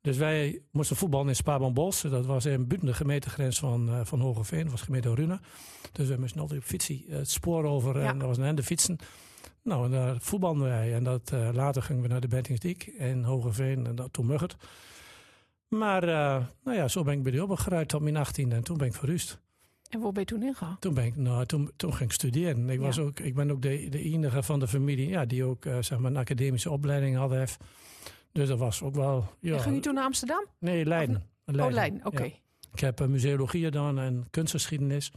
Dus 0.00 0.16
wij 0.16 0.62
moesten 0.70 0.96
voetballen 0.96 1.28
in 1.28 1.36
Spaarbanbos. 1.36 2.00
Dat 2.00 2.26
was 2.26 2.44
in 2.44 2.66
buiten 2.66 2.88
de 2.88 2.94
gemeentegrens 2.94 3.58
van, 3.58 3.88
uh, 3.88 4.00
van 4.04 4.20
Hogeveen. 4.20 4.62
Dat 4.62 4.70
was 4.70 4.82
gemeente 4.82 5.14
Rune. 5.14 5.40
Dus 5.92 6.08
we 6.08 6.16
moesten 6.16 6.40
altijd 6.40 6.60
op 6.60 6.66
fietsie 6.66 7.06
het 7.08 7.30
spoor 7.30 7.64
over. 7.64 8.00
Ja. 8.00 8.08
En 8.08 8.18
dat 8.18 8.28
was 8.28 8.38
een 8.38 8.44
ende 8.44 8.62
fietsen. 8.62 8.98
Nou, 9.62 9.84
en 9.84 9.90
daar 9.90 10.16
voetbalden 10.20 10.62
wij. 10.62 10.94
En 10.94 11.04
dat, 11.04 11.30
uh, 11.34 11.48
later 11.52 11.82
gingen 11.82 12.02
we 12.02 12.08
naar 12.08 12.20
de 12.20 12.28
Bentingsdiek 12.28 12.86
in 12.86 13.22
Hogeveen 13.22 13.86
en 13.86 13.94
dat, 13.94 14.12
toen 14.12 14.26
Muggert. 14.26 14.56
Maar 15.68 16.04
uh, 16.04 16.44
nou 16.64 16.76
ja, 16.76 16.88
zo 16.88 17.02
ben 17.02 17.14
ik 17.14 17.22
bij 17.22 17.32
de 17.32 17.42
opgeruid 17.42 17.88
tot 17.88 18.00
mijn 18.00 18.16
18 18.16 18.52
en 18.52 18.64
toen 18.64 18.76
ben 18.76 18.86
ik 18.86 18.94
verrust. 18.94 19.40
En 19.90 20.00
waar 20.00 20.12
ben 20.12 20.20
je 20.20 20.28
toen 20.28 20.42
ingegaan? 20.42 20.76
Toen, 20.80 20.94
ben 20.94 21.04
ik, 21.04 21.16
nou, 21.16 21.46
toen, 21.46 21.70
toen 21.76 21.94
ging 21.94 22.08
ik 22.08 22.14
studeren. 22.14 22.70
Ik, 22.70 22.80
was 22.80 22.98
ook, 22.98 23.20
ik 23.20 23.34
ben 23.34 23.50
ook 23.50 23.62
de, 23.62 23.88
de 23.88 24.02
enige 24.02 24.42
van 24.42 24.60
de 24.60 24.68
familie 24.68 25.08
ja, 25.08 25.24
die 25.24 25.44
ook 25.44 25.64
uh, 25.64 25.76
zeg 25.80 25.98
maar 25.98 26.10
een 26.10 26.16
academische 26.16 26.70
opleiding 26.70 27.16
had. 27.16 27.30
Heeft. 27.30 27.56
Dus 28.32 28.48
dat 28.48 28.58
was 28.58 28.82
ook 28.82 28.94
wel... 28.94 29.24
Ja, 29.40 29.54
en 29.54 29.60
ging 29.60 29.74
je 29.74 29.80
toen 29.80 29.94
naar 29.94 30.04
Amsterdam? 30.04 30.44
Nee, 30.58 30.84
Leiden. 30.84 31.16
Of, 31.16 31.22
Leiden. 31.54 31.66
Oh, 31.66 31.72
Leiden, 31.72 31.98
oké. 31.98 32.08
Okay. 32.08 32.28
Ja. 32.28 32.68
Ik 32.72 32.80
heb 32.80 33.00
uh, 33.00 33.06
museologie 33.06 33.64
gedaan 33.64 33.98
en 33.98 34.26
kunstgeschiedenis. 34.30 35.12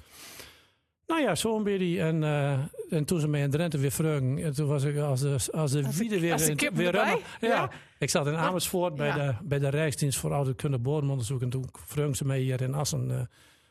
Nou 1.10 1.22
ja, 1.22 1.36
zo'n 1.36 1.64
beetje. 1.64 2.02
En, 2.02 2.22
uh, 2.22 2.52
en 2.90 3.06
toen 3.06 3.20
ze 3.20 3.28
mij 3.28 3.42
in 3.42 3.50
Drenthe 3.50 3.78
weer 3.78 3.92
vroegen, 3.92 4.38
en 4.38 4.54
toen 4.54 4.68
was 4.68 4.84
ik 4.84 4.98
als 4.98 5.22
de, 5.22 5.38
als 5.52 5.72
de 5.72 5.96
wiede 5.96 6.20
weer, 6.20 6.34
als 6.34 6.46
de 6.46 6.72
weer 6.74 6.86
erbij? 6.86 7.22
Ja. 7.42 7.48
ja. 7.48 7.72
ik 8.00 8.10
zat 8.10 8.28
in 8.28 8.36
Amersfoort 8.36 8.96
bij, 8.96 9.12
de, 9.12 9.36
bij 9.44 9.60
de 9.60 9.70
Rijksdienst 9.70 10.20
voor 10.20 10.34
Ouderkunde 10.34 10.78
Bodemonderzoek. 10.80 11.42
En 11.42 11.50
toen 11.50 11.66
vroegen 11.72 12.16
ze 12.16 12.26
mij 12.26 12.40
hier 12.40 12.62
in 12.62 12.74
Assen, 12.74 13.10
uh, 13.10 13.20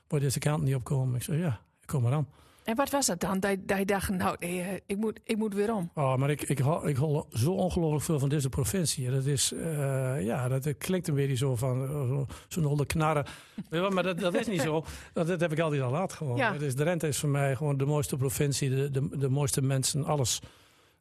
wil 0.08 0.20
deze 0.20 0.38
kant 0.38 0.62
niet 0.62 0.75
opkomen? 0.75 1.16
Ik 1.16 1.22
zei, 1.22 1.38
ja, 1.38 1.60
ik 1.81 1.87
kom 1.87 2.06
eraan. 2.06 2.28
En 2.69 2.76
wat 2.76 2.90
was 2.90 3.06
dat 3.06 3.20
dan? 3.20 3.40
Dat, 3.40 3.58
je 3.66 3.84
dacht, 3.84 4.08
nou, 4.08 4.37
nee, 4.38 4.82
ik, 4.87 4.96
moet, 4.96 5.20
ik 5.25 5.37
moet 5.37 5.55
weer 5.55 5.75
om. 5.75 5.90
Oh, 5.94 6.16
maar 6.16 6.31
ik, 6.31 6.43
ik, 6.43 6.58
ik 6.84 6.96
hol 6.96 7.26
zo 7.31 7.52
ongelooflijk 7.52 8.05
veel 8.05 8.19
van 8.19 8.28
deze 8.28 8.49
provincie. 8.49 9.10
Dat 9.10 9.25
is, 9.25 9.52
uh, 9.52 10.25
ja, 10.25 10.49
dat 10.49 10.78
klinkt 10.78 11.08
een 11.08 11.14
beetje 11.14 11.37
zo 11.37 11.56
van 11.56 11.87
zo'n 11.87 12.26
zo 12.49 12.62
holde 12.62 12.87
knarren. 12.87 13.25
maar 13.94 14.02
dat, 14.02 14.19
dat 14.19 14.34
is 14.34 14.46
niet 14.46 14.60
zo. 14.60 14.84
Dat, 15.12 15.26
dat 15.26 15.40
heb 15.40 15.52
ik 15.52 15.60
altijd 15.60 15.82
al 15.82 15.90
laat 15.90 16.12
gewoon. 16.12 16.37
Ja. 16.37 16.52
Het 16.52 16.62
is, 16.62 16.75
Drenthe 16.75 17.08
is 17.08 17.19
voor 17.19 17.28
mij 17.28 17.56
gewoon 17.56 17.76
de 17.76 17.87
mooiste 17.87 18.16
provincie, 18.16 18.70
de, 18.70 18.90
de, 18.90 19.19
de 19.19 19.28
mooiste 19.28 19.62
mensen, 19.62 20.04
alles. 20.04 20.40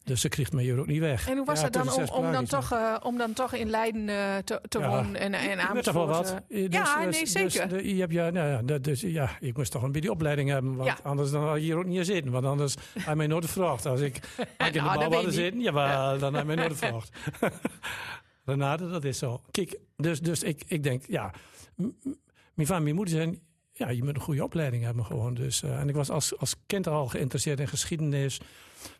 Dus 0.08 0.22
ze 0.22 0.30
kreeg 0.30 0.50
hier 0.52 0.80
ook 0.80 0.88
niet 0.88 1.00
weg. 1.00 1.30
En 1.30 1.38
hoe 1.38 1.46
was 1.46 1.60
ja, 1.60 1.64
het 1.64 1.74
dan 1.74 1.94
om, 1.94 2.04
om, 2.04 2.32
dan 2.32 2.46
toch, 2.46 2.74
uh, 2.74 2.96
om 3.04 3.18
dan 3.18 3.34
toch 3.34 3.54
in 3.54 3.70
Leiden 3.70 4.08
uh, 4.08 4.36
te, 4.38 4.62
te 4.68 4.80
ja, 4.80 4.90
wonen 4.90 5.16
en, 5.16 5.34
en 5.34 5.60
Amersfoort? 5.60 5.84
toch 5.84 5.94
wel 5.94 6.08
wat. 6.08 6.42
Dus, 6.48 6.68
ja, 6.70 7.00
nee, 7.00 7.20
dus, 7.20 7.32
zeker. 7.32 7.70
Dus, 7.70 7.82
je 7.82 8.00
hebt, 8.00 8.14
ja, 8.14 8.30
nou 8.30 8.66
ja, 8.66 8.78
dus, 8.78 9.02
ja, 9.02 9.30
ik 9.40 9.58
moest 9.58 9.72
toch 9.72 9.84
een 9.84 9.92
beetje 9.92 10.12
opleiding 10.12 10.50
hebben. 10.50 10.76
Want 10.76 11.04
anders 11.04 11.32
dan 11.32 11.44
had 11.44 11.56
je 11.56 11.62
hier 11.62 11.78
ook 11.78 11.86
niet 11.86 12.06
zitten. 12.06 12.32
Want 12.32 12.46
anders 12.46 12.76
had 12.94 13.04
je 13.04 13.16
mij 13.16 13.28
nooit 13.28 13.46
gevraagd. 13.46 13.86
Als 13.86 14.00
ik, 14.00 14.20
als 14.58 14.68
ik 14.68 14.76
in 14.76 14.84
de 14.84 14.90
nou, 14.90 15.10
bouw 15.10 15.24
had 15.24 15.34
zitten, 15.34 15.62
ja, 15.62 15.72
ja. 15.72 16.18
dan 16.18 16.34
had 16.34 16.42
je 16.42 16.48
mij 16.48 16.56
nooit 16.56 16.72
gevraagd. 16.72 17.12
Renate, 18.46 18.90
dat 18.90 19.04
is 19.04 19.18
zo. 19.18 19.42
Kijk, 19.52 19.80
dus, 19.98 20.20
dus 20.20 20.44
ik, 20.44 20.64
ik 20.68 20.84
denk, 20.84 21.04
ja, 21.08 21.34
mijn 21.76 22.68
vader 22.68 22.76
en 22.76 22.84
mijn 22.84 22.96
moeder 22.96 23.14
zijn 23.14 23.40
ja, 23.78 23.90
je 23.90 24.04
moet 24.04 24.16
een 24.16 24.22
goede 24.22 24.44
opleiding 24.44 24.84
hebben 24.84 25.06
gewoon. 25.06 25.34
Dus, 25.34 25.64
uh, 25.64 25.80
en 25.80 25.90
ik 25.90 25.96
was 25.96 26.10
als, 26.10 26.38
als 26.38 26.56
kind 26.66 26.88
al 26.88 27.08
geïnteresseerd 27.08 27.60
in 27.60 27.68
geschiedenis. 27.68 28.40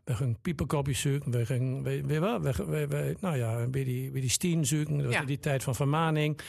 We 0.04 0.16
gingen 0.16 0.38
pieperkopjes 0.42 1.00
zoeken. 1.00 1.32
We 1.32 1.46
gingen, 1.46 1.84
we, 1.84 2.02
we, 2.06 2.20
we, 2.20 2.66
we, 2.66 2.88
we, 2.88 3.16
nou 3.20 3.38
ja, 3.38 3.66
bij 3.68 3.84
die, 3.84 4.12
bij 4.12 4.22
die 4.22 4.30
stien 4.30 4.66
zoeken. 4.66 4.98
Dat 4.98 5.06
was 5.06 5.16
Ja. 5.16 5.24
die 5.26 5.40
tijd 5.40 5.64
van 5.64 5.76
vermaning. 5.76 6.40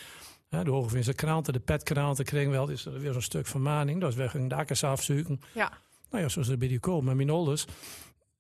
Hè, 0.48 0.64
de 0.64 0.70
Hogevinse 0.70 1.12
kranten, 1.12 1.52
de 1.52 1.58
petkranten 1.60 2.25
kregen 2.25 2.50
wel 2.50 2.66
dus 2.66 2.84
weer 2.84 3.12
zo'n 3.12 3.22
stuk 3.22 3.46
vermaning. 3.46 4.00
Dus 4.00 4.14
we 4.14 4.28
gingen 4.28 4.48
de 4.48 4.54
akkers 4.54 4.84
afzoeken. 4.84 5.40
Ja. 5.54 5.72
Nou 6.10 6.22
ja, 6.22 6.28
zoals 6.28 6.48
er 6.48 6.58
bij 6.58 6.69
die 6.69 6.80
komen. 6.80 7.04
Maar 7.04 7.16
mijn 7.16 7.30
ouders, 7.30 7.64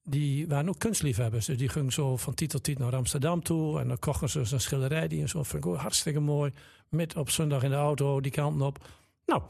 die 0.04 0.46
waren 0.48 0.68
ook 0.68 0.78
kunstliefhebbers. 0.78 1.46
Dus 1.46 1.56
die 1.58 1.68
gingen 1.68 1.92
zo 1.92 2.16
van 2.16 2.34
titel 2.34 2.60
tot 2.60 2.78
naar 2.78 2.96
Amsterdam 2.96 3.42
toe. 3.42 3.80
En 3.80 3.88
dan 3.88 3.98
kochten 3.98 4.28
ze 4.28 4.54
een 4.54 4.60
schilderij 4.60 5.08
die 5.08 5.20
en 5.20 5.28
zo. 5.28 5.42
Vond 5.42 5.64
ik 5.64 5.70
ook 5.70 5.76
hartstikke 5.76 6.20
mooi. 6.20 6.52
Met 6.88 7.16
op 7.16 7.30
zondag 7.30 7.62
in 7.62 7.70
de 7.70 7.76
auto, 7.76 8.20
die 8.20 8.32
kanten 8.32 8.66
op. 8.66 8.86
Nou, 9.26 9.42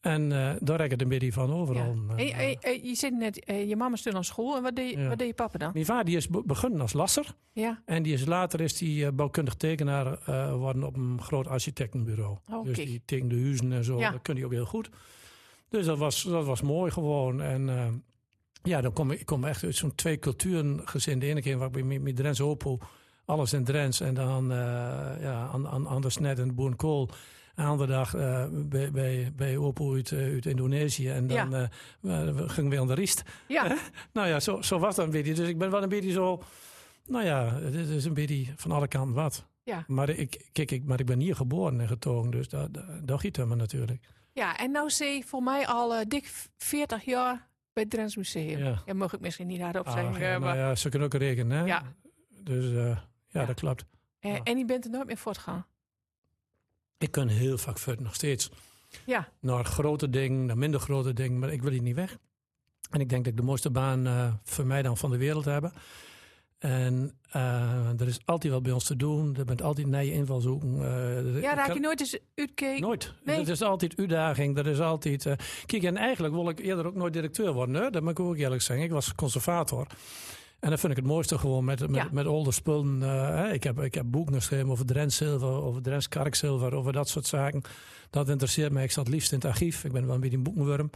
en 0.00 0.30
uh, 0.30 0.52
daar 0.60 0.76
rek 0.80 0.92
ik 0.92 1.00
een 1.00 1.08
beetje 1.08 1.32
van 1.32 1.52
overal. 1.52 1.84
Ja. 1.84 1.90
En, 1.90 2.08
Hey, 2.16 2.26
hey, 2.28 2.56
hey, 2.60 2.80
je 2.82 2.94
zit 2.94 3.12
net, 3.12 3.48
uh, 3.50 3.68
je 3.68 3.76
mama 3.76 3.96
stond 3.96 4.16
aan 4.16 4.24
school. 4.24 4.56
En 4.56 4.62
wat 4.62 4.76
deed, 4.76 4.92
Ja. 4.94 5.08
wat 5.08 5.18
deed 5.18 5.26
je 5.26 5.34
papa 5.34 5.58
dan? 5.58 5.70
Mijn 5.72 5.84
vader 5.84 6.04
die 6.04 6.16
is 6.16 6.28
be- 6.28 6.42
begonnen 6.46 6.80
als 6.80 6.92
lasser. 6.92 7.34
Ja. 7.52 7.82
En 7.84 8.02
die 8.02 8.12
is 8.12 8.26
later 8.26 8.60
is 8.60 8.76
die 8.76 9.04
uh, 9.04 9.08
bouwkundig 9.10 9.54
tekenaar 9.54 10.18
uh, 10.28 10.54
worden 10.54 10.82
op 10.84 10.96
een 10.96 11.22
groot 11.22 11.46
architectenbureau. 11.46 12.36
Oh, 12.50 12.64
Dus 12.64 12.76
die 12.76 13.02
tekende 13.04 13.40
huizen 13.40 13.72
en 13.72 13.84
zo. 13.84 13.98
Ja. 13.98 14.10
Dat 14.10 14.22
kun 14.22 14.34
hij 14.36 14.44
ook 14.44 14.52
heel 14.52 14.64
goed. 14.66 14.90
Dus 15.68 15.86
dat 15.86 15.98
was, 15.98 16.22
dat 16.22 16.44
was 16.46 16.62
mooi 16.62 16.90
gewoon. 16.90 17.40
En 17.42 18.02
ja, 18.62 18.80
dan 18.80 18.92
kom 18.92 19.10
ik, 19.10 19.20
ik 19.20 19.26
kom 19.26 19.44
echt 19.44 19.64
uit 19.64 19.76
zo'n 19.76 19.94
twee 19.94 20.18
culturen 20.18 20.80
gezin. 20.84 21.18
De 21.18 21.26
ene 21.26 21.42
keer 21.42 21.58
waar 21.58 21.76
ik 21.76 21.84
mijn 21.84 22.14
Drents 22.14 22.40
Opel, 22.40 22.80
alles 23.24 23.52
in 23.52 23.64
Drents. 23.64 24.00
En 24.00 24.14
dan 24.14 24.46
ja, 25.20 25.48
aan, 25.52 25.68
aan, 25.68 25.88
aan 25.88 26.00
de 26.00 26.10
snet 26.10 26.38
en 26.38 26.48
de 26.48 26.54
boerenkool. 26.54 27.10
Een 27.58 27.64
andere 27.66 27.92
dag 27.92 28.14
uh, 28.16 28.44
bij, 28.50 28.90
bij, 28.90 29.32
bij 29.36 29.56
Opel 29.56 29.94
uit, 29.94 30.10
uh, 30.10 30.32
uit 30.32 30.46
Indonesië. 30.46 31.08
En 31.10 31.26
dan 31.26 31.50
Ja. 31.50 31.70
uh, 32.02 32.34
we, 32.34 32.48
gingen 32.48 32.70
weer 32.70 32.80
aan 32.80 32.86
de 32.86 32.94
riest. 32.94 33.22
Ja. 33.48 33.76
Nou 34.12 34.28
ja, 34.28 34.40
zo, 34.40 34.62
zo 34.62 34.78
was 34.78 34.94
dat 34.96 35.04
een 35.04 35.10
beetje. 35.10 35.34
Dus 35.34 35.48
ik 35.48 35.58
ben 35.58 35.70
wel 35.70 35.82
een 35.82 35.88
beetje 35.88 36.10
zo... 36.12 36.42
Nou 37.06 37.24
ja, 37.24 37.54
het 37.60 37.74
is 37.74 38.04
een 38.04 38.14
beetje 38.14 38.52
van 38.56 38.70
alle 38.72 38.88
kanten 38.88 39.14
wat. 39.14 39.46
Ja. 39.62 39.84
Maar 39.86 40.08
ik, 40.08 40.48
kijk, 40.52 40.70
ik, 40.70 40.84
maar 40.84 41.00
ik 41.00 41.06
ben 41.06 41.20
hier 41.20 41.36
geboren 41.36 41.80
en 41.80 41.88
getogen. 41.88 42.30
Dus 42.30 42.48
dat, 42.48 42.74
dat, 42.74 42.84
dat 43.02 43.20
giet 43.20 43.36
me 43.46 43.54
natuurlijk. 43.54 44.04
ja, 44.32 44.56
en 44.58 44.70
nou 44.70 44.90
zie 44.90 45.26
voor 45.26 45.42
mij 45.42 45.66
al 45.66 45.94
eh, 45.94 46.04
dik 46.08 46.32
40 46.56 47.04
jaar 47.04 47.48
bij 47.72 47.82
het 47.82 47.90
Drents 47.92 48.16
Museum. 48.16 48.58
Ja. 48.58 48.82
Ja. 48.86 48.94
mag 48.94 49.12
ik 49.14 49.20
misschien 49.20 49.46
niet 49.46 49.60
hardop 49.60 49.86
Ah, 49.86 49.92
zeggen. 49.94 50.20
ja, 50.20 50.34
eh, 50.34 50.40
maar, 50.40 50.56
nou 50.56 50.68
ja, 50.68 50.74
ze 50.74 50.88
kunnen 50.88 51.08
ook 51.08 51.20
rekenen, 51.20 51.58
hè? 51.58 51.64
Ja. 51.64 51.82
Dus 52.42 52.64
uh, 52.64 52.86
ja, 52.86 53.00
Ja. 53.28 53.44
dat 53.44 53.54
klopt. 53.60 53.84
eh. 54.20 54.38
En 54.44 54.58
je 54.58 54.64
bent 54.64 54.84
er 54.84 54.90
nooit 54.90 55.06
meer 55.06 55.16
voortgaan. 55.16 55.66
Ik 56.98 57.10
kan 57.10 57.28
heel 57.28 57.58
vaak 57.58 57.78
verder 57.78 58.04
nog 58.04 58.14
steeds. 58.14 58.50
Ja. 59.06 59.28
Naar 59.40 59.64
grote 59.64 60.10
dingen, 60.10 60.46
naar 60.46 60.58
minder 60.58 60.80
grote 60.80 61.12
dingen. 61.12 61.38
Maar 61.38 61.52
ik 61.52 61.62
wil 61.62 61.70
hier 61.72 61.82
niet 61.82 61.94
weg. 61.94 62.18
En 62.90 63.00
ik 63.00 63.08
denk 63.08 63.24
dat 63.24 63.32
ik 63.32 63.38
de 63.38 63.44
mooiste 63.44 63.70
baan 63.70 64.06
uh, 64.06 64.32
voor 64.42 64.66
mij 64.66 64.82
dan 64.82 64.96
van 64.96 65.10
de 65.10 65.16
wereld 65.16 65.44
heb. 65.44 65.72
En 66.58 67.18
uh, 67.36 68.00
er 68.00 68.06
is 68.06 68.18
altijd 68.24 68.52
wat 68.52 68.62
bij 68.62 68.72
ons 68.72 68.84
te 68.84 68.96
doen. 68.96 69.36
Er 69.36 69.44
bent 69.44 69.62
altijd 69.62 69.86
naar 69.86 70.04
je 70.04 70.12
inval 70.12 70.40
zoeken. 70.40 70.74
Uh, 70.74 71.40
Ja, 71.42 71.54
raak 71.54 71.72
je 71.72 71.80
nooit 71.80 72.00
eens 72.00 72.18
uitkeken? 72.34 72.80
Nooit. 72.80 73.14
Nee. 73.24 73.40
Er 73.40 73.48
is 73.48 73.62
altijd 73.62 73.98
uitdaging. 73.98 74.58
Er 74.58 74.66
is 74.66 74.80
altijd. 74.80 75.24
Uh, 75.24 75.32
kijk, 75.66 75.82
en 75.82 75.96
eigenlijk 75.96 76.34
wil 76.34 76.48
ik 76.48 76.58
eerder 76.58 76.86
ook 76.86 76.94
nooit 76.94 77.12
directeur 77.12 77.52
worden. 77.52 77.74
Hè? 77.74 77.90
Dat 77.90 78.02
moet 78.02 78.10
ik 78.10 78.20
ook 78.20 78.36
eerlijk 78.36 78.62
zeggen. 78.62 78.84
Ik 78.86 78.92
was 78.92 79.14
conservator. 79.14 79.86
En 80.60 80.70
dat 80.70 80.80
vind 80.80 80.92
ik 80.92 80.98
het 80.98 81.06
mooiste 81.06 81.38
gewoon 81.38 81.64
met, 81.64 81.80
met, 81.80 81.94
Ja. 81.94 82.08
met 82.12 82.54
spullen. 82.54 83.00
Uh, 83.00 83.28
hè. 83.28 83.52
ik, 83.52 83.62
heb, 83.62 83.80
ik 83.80 83.94
heb 83.94 84.04
boeken 84.06 84.34
geschreven 84.34 84.70
over 84.70 84.86
Drents 84.86 85.16
zilver, 85.16 85.48
over 85.48 85.82
Drents 85.82 86.08
karkzilver, 86.08 86.74
over 86.74 86.92
dat 86.92 87.08
soort 87.08 87.26
zaken. 87.26 87.62
Dat 88.10 88.28
interesseert 88.28 88.72
mij. 88.72 88.84
Ik 88.84 88.90
zat 88.90 89.08
liefst 89.08 89.32
in 89.32 89.38
het 89.38 89.46
archief. 89.46 89.84
Ik 89.84 89.92
ben 89.92 90.06
wel 90.06 90.14
een 90.14 90.20
beetje 90.20 90.36
een 90.36 90.42
boekenworm. 90.42 90.90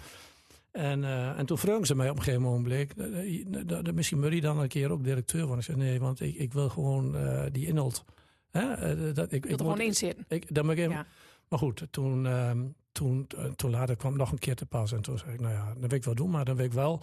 En, 0.70 1.02
uh, 1.02 1.38
en 1.38 1.46
toen 1.46 1.58
vroegen 1.58 1.86
ze 1.86 1.94
mij 1.94 2.10
op 2.10 2.16
een 2.16 2.22
gegeven 2.22 2.42
moment, 2.42 2.92
uh, 2.96 3.92
misschien 3.94 4.34
je 4.34 4.40
dan 4.40 4.58
een 4.58 4.68
keer 4.68 4.90
ook 4.90 5.04
directeur 5.04 5.40
worden. 5.46 5.58
Ik 5.58 5.64
zei 5.64 5.76
nee, 5.76 6.00
want 6.00 6.20
ik, 6.20 6.34
ik 6.34 6.52
wil 6.52 6.68
gewoon 6.68 7.16
uh, 7.16 7.44
die 7.52 7.66
inhoud. 7.66 8.04
Hè? 8.50 9.12
Dat, 9.12 9.32
ik, 9.32 9.44
wil 9.44 9.52
er 9.52 9.58
gewoon 9.58 9.80
in 9.80 9.94
zitten. 9.94 10.24
Ik, 10.28 10.54
dat 10.54 10.64
moet 10.64 10.72
ik 10.72 10.78
even, 10.78 10.92
Ja. 10.92 11.06
Maar 11.48 11.58
goed, 11.58 11.86
toen, 11.90 12.24
uh, 12.24 12.50
toen, 12.92 13.26
toen 13.56 13.70
later 13.70 13.96
kwam 13.96 14.16
nog 14.16 14.32
een 14.32 14.38
keer 14.38 14.54
te 14.54 14.66
pas. 14.66 14.92
En 14.92 15.02
toen 15.02 15.18
zei 15.18 15.32
ik, 15.32 15.40
nou 15.40 15.52
ja, 15.52 15.74
dat 15.78 15.90
wil 15.90 15.98
ik 15.98 16.04
wel 16.04 16.14
doen. 16.14 16.30
Maar 16.30 16.44
dan 16.44 16.56
wil 16.56 16.64
ik 16.64 16.72
wel 16.72 17.02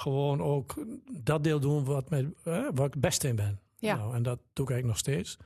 gewoon 0.00 0.42
ook 0.42 0.74
dat 1.22 1.44
deel 1.44 1.60
doen 1.60 1.84
wat, 1.84 2.10
mij, 2.10 2.20
uh, 2.22 2.32
waar 2.44 2.86
ik 2.86 2.92
het 2.92 3.00
beste 3.00 3.28
in 3.28 3.36
ben. 3.36 3.60
Ja. 3.78 3.96
Nou, 3.96 4.14
en 4.14 4.22
dat 4.22 4.38
doe 4.52 4.64
ik 4.64 4.70
eigenlijk 4.70 4.86
nog 4.86 4.98
steeds. 4.98 5.36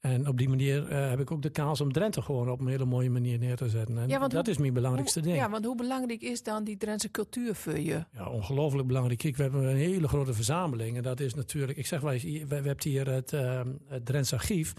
En 0.00 0.28
op 0.28 0.38
die 0.38 0.48
manier 0.48 0.88
eh, 0.88 1.08
heb 1.08 1.20
ik 1.20 1.30
ook 1.30 1.42
de 1.42 1.50
kans 1.50 1.80
om 1.80 1.92
Drenthe 1.92 2.22
gewoon 2.22 2.50
op 2.50 2.60
een 2.60 2.66
hele 2.66 2.84
mooie 2.84 3.10
manier 3.10 3.38
neer 3.38 3.56
te 3.56 3.68
zetten. 3.68 3.98
En 3.98 4.08
Ja, 4.08 4.18
want 4.18 4.32
dat 4.32 4.44
hoe- 4.44 4.54
is 4.54 4.60
mijn 4.60 4.72
belangrijkste 4.72 5.18
Hoe- 5.18 5.28
ding. 5.28 5.40
Ja, 5.40 5.50
want 5.50 5.64
hoe 5.64 5.76
belangrijk 5.76 6.22
is 6.22 6.42
dan 6.42 6.64
die 6.64 6.76
Drentse 6.76 7.10
cultuur 7.10 7.54
voor 7.54 7.78
je? 7.78 8.04
Ja, 8.12 8.28
ongelooflijk 8.28 8.86
belangrijk. 8.86 9.18
Kijk, 9.18 9.36
we 9.36 9.42
hebben 9.42 9.62
een 9.64 9.76
hele 9.76 10.08
grote 10.08 10.34
verzameling. 10.34 10.96
En 10.96 11.02
dat 11.02 11.20
is 11.20 11.34
natuurlijk, 11.34 11.78
ik 11.78 11.86
zeg 11.86 12.00
wel 12.00 12.12
eens, 12.12 12.22
we, 12.22 12.46
we 12.46 12.54
hebben 12.54 12.76
hier 12.82 13.08
het, 13.10 13.32
ehm 13.32 13.68
het 13.86 14.06
Drents 14.06 14.32
Archief. 14.32 14.72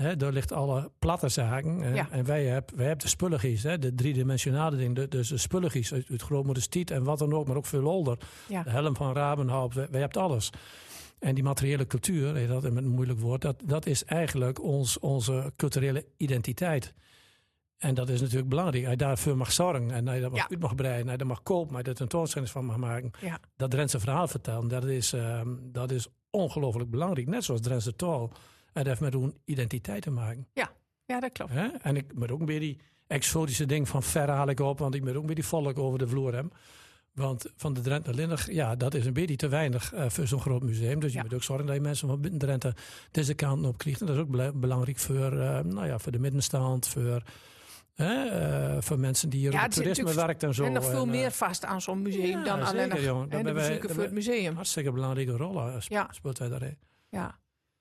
Hè, 0.00 0.16
daar 0.16 0.32
ligt 0.32 0.52
alle 0.52 0.90
platte 0.98 1.28
zaken. 1.28 1.82
En, 1.82 1.94
Ja. 1.94 2.08
en 2.10 2.24
wij 2.24 2.44
hebben 2.44 2.76
wij 2.76 2.86
hebben 2.86 3.04
de 3.04 3.10
spulletjes, 3.10 3.62
hè, 3.62 3.78
de 3.78 3.94
driedimensionale 3.94 4.76
dingen. 4.76 4.94
de- 4.94 5.08
Dus 5.08 5.28
de 5.28 5.36
spulletjes 5.36 5.92
uit, 5.92 6.06
uit 6.10 6.22
Grootmoeders 6.22 6.66
Tiet 6.66 6.90
en 6.90 7.04
wat 7.04 7.18
dan 7.18 7.32
ook, 7.34 7.46
maar 7.46 7.56
ook 7.56 7.66
veel 7.66 7.84
older. 7.86 8.18
Ja. 8.48 8.62
De 8.62 8.70
helm 8.70 8.96
van 8.96 9.12
Rabenhaupt, 9.14 9.74
wij, 9.74 9.86
wij 9.90 10.00
hebben 10.00 10.22
alles. 10.22 10.50
En 11.18 11.34
die 11.34 11.44
materiële 11.44 11.86
cultuur, 11.86 12.48
dat 12.48 12.62
met 12.62 12.76
een 12.76 12.88
moeilijk 12.88 13.20
woord, 13.20 13.40
dat, 13.42 13.62
dat 13.64 13.86
is 13.86 14.04
eigenlijk 14.04 14.62
ons, 14.62 14.98
onze 14.98 15.52
culturele 15.56 16.04
identiteit. 16.16 16.94
En 17.78 17.94
dat 17.94 18.08
is 18.08 18.20
natuurlijk 18.20 18.48
belangrijk. 18.48 18.88
Je 18.88 18.96
daarvoor 18.96 19.36
mag 19.36 19.52
zorgen 19.52 19.90
en 19.90 20.14
je 20.14 20.20
dat 20.20 20.30
mag 20.30 20.40
Ja. 20.40 20.46
uit 20.50 20.60
mag 20.60 20.74
breiden, 20.74 21.06
en 21.06 21.12
je 21.12 21.18
dat 21.18 21.26
mag 21.26 21.42
kopen, 21.42 21.72
maar 21.72 21.82
je 21.82 21.88
er 21.88 21.94
tentoonstelling 21.94 22.50
van 22.50 22.64
mag 22.64 22.76
maken, 22.76 23.10
Ja. 23.20 23.38
dat 23.56 23.70
Drentse 23.70 24.00
verhaal 24.00 24.28
vertellen, 24.28 24.68
dat 24.68 24.84
is, 24.84 25.12
ehm, 25.12 25.48
dat 25.62 25.90
is 25.90 26.06
ongelooflijk 26.30 26.90
belangrijk. 26.90 27.26
Net 27.28 27.44
zoals 27.44 27.60
Drentse 27.60 27.96
taal. 27.96 28.32
En 28.72 28.84
dat 28.84 28.86
heeft 28.86 29.00
met 29.00 29.12
hun 29.12 29.36
identiteit 29.44 30.02
te 30.02 30.10
maken. 30.10 30.46
Ja, 31.06 31.20
dat 31.20 31.32
klopt. 31.32 31.52
Hè? 31.52 31.66
En 31.66 31.96
ik 31.96 32.14
moet 32.14 32.30
ook 32.30 32.44
weer 32.44 32.60
die 32.60 32.80
exotische 33.06 33.66
ding 33.66 33.88
van 33.88 34.02
ver 34.02 34.28
haal 34.30 34.48
ik 34.48 34.60
op, 34.60 34.78
want 34.78 34.94
ik 34.94 35.04
moet 35.04 35.14
ook 35.16 35.26
weer 35.26 35.34
die 35.34 35.44
volk 35.44 35.78
over 35.78 35.98
de 35.98 36.08
vloer 36.08 36.34
hebben. 36.34 36.52
Want 37.12 37.46
van 37.56 37.72
de 37.74 37.80
Drenthe 37.80 38.14
Lindig, 38.14 38.52
ja, 38.52 38.76
dat 38.76 38.94
is 38.94 39.06
een 39.06 39.12
beetje 39.12 39.36
te 39.36 39.48
weinig 39.48 39.92
eh, 39.92 40.08
voor 40.08 40.26
zo'n 40.26 40.40
groot 40.40 40.62
museum. 40.62 41.00
Dus 41.00 41.10
je 41.12 41.16
Ja. 41.16 41.22
moet 41.22 41.34
ook 41.34 41.42
zorgen 41.42 41.66
dat 41.66 41.74
je 41.74 41.80
mensen 41.80 42.08
van 42.08 42.20
binnen 42.20 42.40
Drenthe 42.40 42.74
deze 43.10 43.34
kant 43.34 43.66
op 43.66 43.78
krijgt. 43.78 44.00
En 44.00 44.06
dat 44.06 44.16
is 44.16 44.22
ook 44.22 44.30
bela- 44.30 44.52
belangrijk 44.52 44.98
voor, 44.98 45.32
eh, 45.40 45.60
nou 45.60 45.86
ja, 45.86 45.98
voor 45.98 46.12
de 46.12 46.18
middenstand, 46.18 46.86
voor, 46.88 47.22
eh, 47.94 48.76
voor 48.80 48.98
mensen 48.98 49.28
die 49.30 49.40
hier 49.40 49.52
Ja, 49.52 49.56
op 49.58 49.64
het 49.64 49.74
het 49.74 49.84
toerisme 49.94 50.14
werkt 50.14 50.42
en 50.42 50.54
zo. 50.54 50.64
En 50.64 50.72
nog 50.72 50.84
veel 50.84 51.02
En, 51.02 51.08
meer 51.10 51.30
vast 51.30 51.64
aan 51.64 51.80
zo'n 51.80 52.02
museum 52.02 52.26
ja, 52.38 52.44
dan 52.44 52.62
alleen 52.62 52.88
nog 52.88 53.00
jongen. 53.00 53.30
hè, 53.30 53.42
de 53.42 53.52
bezoeken 53.52 53.90
voor 53.90 54.02
het 54.02 54.12
museum. 54.12 54.54
hartstikke 54.54 54.92
belangrijke 54.92 55.32
rol 55.36 55.70
sp- 55.80 55.90
Ja. 55.90 56.08
speelt 56.10 56.38
hij 56.38 56.48
daarin. 56.48 56.78
Ja. 57.08 57.38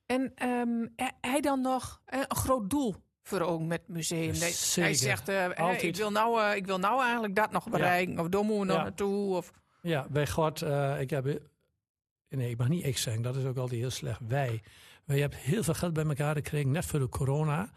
En 0.10 0.32
ehm, 0.36 0.88
hij 1.22 1.42
dan 1.42 1.62
nog 1.62 2.02
eh, 2.06 2.20
een 2.20 2.36
groot 2.36 2.70
doel 2.70 2.96
voor 3.24 3.42
ook 3.42 3.62
met 3.62 3.80
het 3.80 3.88
museum? 3.88 4.34
Hij 4.34 4.94
zegt, 4.94 5.30
eh, 5.30 5.84
ik, 5.84 5.96
wil 5.96 6.12
nou, 6.12 6.42
eh, 6.42 6.56
ik 6.56 6.66
wil 6.66 6.80
nou 6.80 7.02
eigenlijk 7.02 7.36
dat 7.36 7.52
nog 7.52 7.70
bereiken. 7.70 8.20
Of 8.20 8.28
daar 8.28 8.44
moeten 8.44 8.60
we 8.60 8.66
nog 8.66 8.76
Ja. 8.76 8.82
naartoe. 8.84 9.36
Of, 9.36 9.52
Ja, 9.82 10.08
bij 10.10 10.28
God, 10.28 10.62
ik 11.00 11.10
heb. 11.10 11.42
Nee, 12.30 12.50
ik 12.50 12.58
mag 12.58 12.68
niet 12.68 12.86
ik 12.86 12.98
zeggen, 12.98 13.22
dat 13.22 13.36
is 13.36 13.46
ook 13.46 13.58
altijd 13.58 13.80
heel 13.80 13.90
slecht. 13.90 14.20
Wij. 14.28 14.62
Wij 15.06 15.20
hebben 15.20 15.40
heel 15.40 15.64
veel 15.64 15.74
geld 15.74 15.94
bij 15.94 16.06
elkaar 16.06 16.36
gekregen, 16.36 16.72
net 16.72 16.86
voor 16.86 17.00
de 17.00 17.10
corona, 17.10 17.70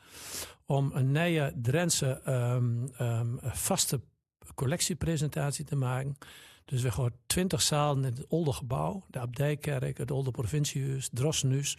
om 0.66 0.90
een 0.94 1.12
nieuwe 1.12 1.52
Drentse 1.56 2.20
ehm, 2.24 2.86
ehm, 2.96 3.36
vaste 3.40 4.00
collectiepresentatie 4.54 5.64
te 5.64 5.76
maken. 5.76 6.16
Dus 6.64 6.82
we 6.82 6.90
gaan 6.90 7.12
20 7.26 7.62
zalen 7.62 8.04
in 8.04 8.12
het 8.14 8.28
oude 8.28 8.52
gebouw, 8.52 9.02
de 9.08 9.18
Abdijkerk, 9.18 9.98
het 9.98 10.10
oude 10.10 10.30
provinciehuis, 10.30 11.08
Drossenhuis, 11.12 11.78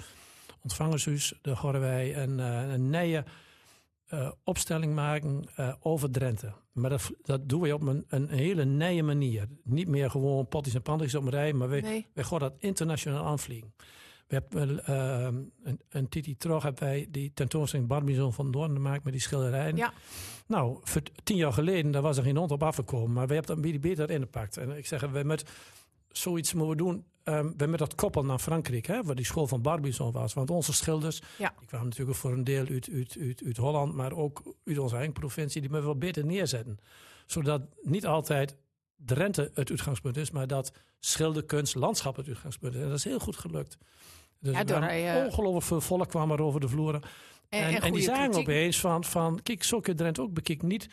ontvangershuis. 0.63 1.33
Daar 1.41 1.57
gaan 1.57 1.79
wij 1.79 2.17
een, 2.17 2.39
eh, 2.39 2.71
een 2.71 2.89
nieuwe 2.89 3.23
eh, 4.13 4.31
opstelling 4.43 4.95
maken 4.95 5.43
eh, 5.55 5.73
over 5.79 6.11
Drenthe. 6.11 6.53
Maar 6.71 6.89
dat, 6.89 7.11
dat 7.21 7.49
doen 7.49 7.61
we 7.61 7.73
op 7.73 7.81
een, 7.81 8.05
een 8.07 8.29
hele 8.29 8.65
nieuwe 8.65 9.01
manier. 9.01 9.47
Niet 9.63 9.87
meer 9.87 10.09
gewoon 10.09 10.47
potjes 10.47 10.73
en 10.73 10.81
pandjes 10.81 11.15
op 11.15 11.23
een 11.23 11.29
rij, 11.29 11.53
maar 11.53 11.69
we, 11.69 11.79
nee. 11.79 12.07
wij 12.13 12.23
gaan 12.23 12.39
dat 12.39 12.53
internationaal 12.57 13.25
aanvliegen. 13.25 13.73
We 14.27 14.35
hebben 14.35 14.85
eh, 14.85 15.27
een, 15.63 15.79
een 15.89 16.09
titel 16.09 16.33
terug 16.37 16.63
hebben 16.63 16.83
wij 16.83 17.07
die 17.11 17.31
tentoonstelling 17.33 17.87
Barbizon 17.87 18.33
van 18.33 18.51
Doorn 18.51 18.73
gemaakt 18.73 19.03
met 19.03 19.13
die 19.13 19.21
schilderijen. 19.21 19.75
Ja. 19.75 19.93
Nou, 20.47 20.77
voor 20.81 21.01
tien 21.23 21.37
jaar 21.37 21.53
geleden 21.53 21.91
daar 21.91 22.01
was 22.01 22.17
er 22.17 22.23
geen 22.23 22.37
hond 22.37 22.51
op 22.51 22.63
afgekomen, 22.63 23.13
maar 23.13 23.27
we 23.27 23.33
hebben 23.33 23.55
dat 23.55 23.55
een 23.55 23.71
beetje 23.71 23.89
beter 23.89 24.09
ingepakt. 24.09 24.57
En 24.57 24.77
ik 24.77 24.85
zeg, 24.85 25.01
we 25.01 25.23
met 25.23 25.45
zoiets 26.17 26.53
moeten 26.53 26.69
we 26.77 26.83
doen. 26.91 27.05
ehm, 27.23 27.51
we 27.57 27.65
met 27.65 27.79
dat 27.79 27.95
koppel 27.95 28.23
naar 28.25 28.39
Frankrijk, 28.39 28.85
hè, 28.85 29.03
waar 29.03 29.15
die 29.15 29.25
school 29.25 29.47
van 29.47 29.61
Barbizon 29.61 30.11
was. 30.11 30.33
Want 30.33 30.49
onze 30.49 30.73
schilders, 30.73 31.21
Ja. 31.37 31.53
die 31.59 31.67
kwamen 31.67 31.87
natuurlijk 31.87 32.17
voor 32.17 32.31
een 32.31 32.43
deel 32.43 32.65
uit, 32.69 32.89
uit, 32.93 33.17
uit, 33.19 33.41
uit 33.45 33.57
Holland, 33.57 33.93
maar 33.93 34.11
ook 34.13 34.41
uit 34.65 34.77
onze 34.77 34.95
eigen 34.95 35.13
provincie, 35.13 35.61
die 35.61 35.69
moeten 35.69 35.87
we 35.87 35.93
wel 35.93 36.01
beter 36.07 36.25
neerzetten. 36.25 36.77
Zodat 37.25 37.61
niet 37.81 38.05
altijd 38.05 38.55
Drenthe 38.95 39.51
het 39.53 39.69
uitgangspunt 39.69 40.17
is, 40.17 40.31
maar 40.31 40.47
dat 40.47 40.71
schilderkunst, 40.99 41.75
landschap 41.75 42.15
het 42.15 42.27
uitgangspunt 42.27 42.73
is. 42.75 42.81
En 42.81 42.87
dat 42.87 42.97
is 42.97 43.03
heel 43.03 43.19
goed 43.19 43.35
gelukt. 43.37 43.77
Dus 44.39 44.53
Ja, 44.55 44.63
door 44.63 44.81
eh, 44.81 45.25
ongelooflijk 45.25 45.65
veel 45.65 45.81
volk 45.81 46.09
kwam 46.09 46.31
er 46.31 46.41
over 46.41 46.59
de 46.59 46.67
vloeren. 46.69 47.01
En, 47.49 47.81
En, 47.81 47.93
die 47.93 48.01
zagen 48.01 48.23
kritiek. 48.23 48.41
opeens 48.49 48.79
van, 48.79 49.03
van, 49.03 49.39
kijk, 49.43 49.63
zo 49.63 49.79
kun 49.79 49.91
je 49.93 49.97
Drenthe 49.99 50.21
ook 50.21 50.33
bekijken. 50.33 50.67
Niet, 50.67 50.87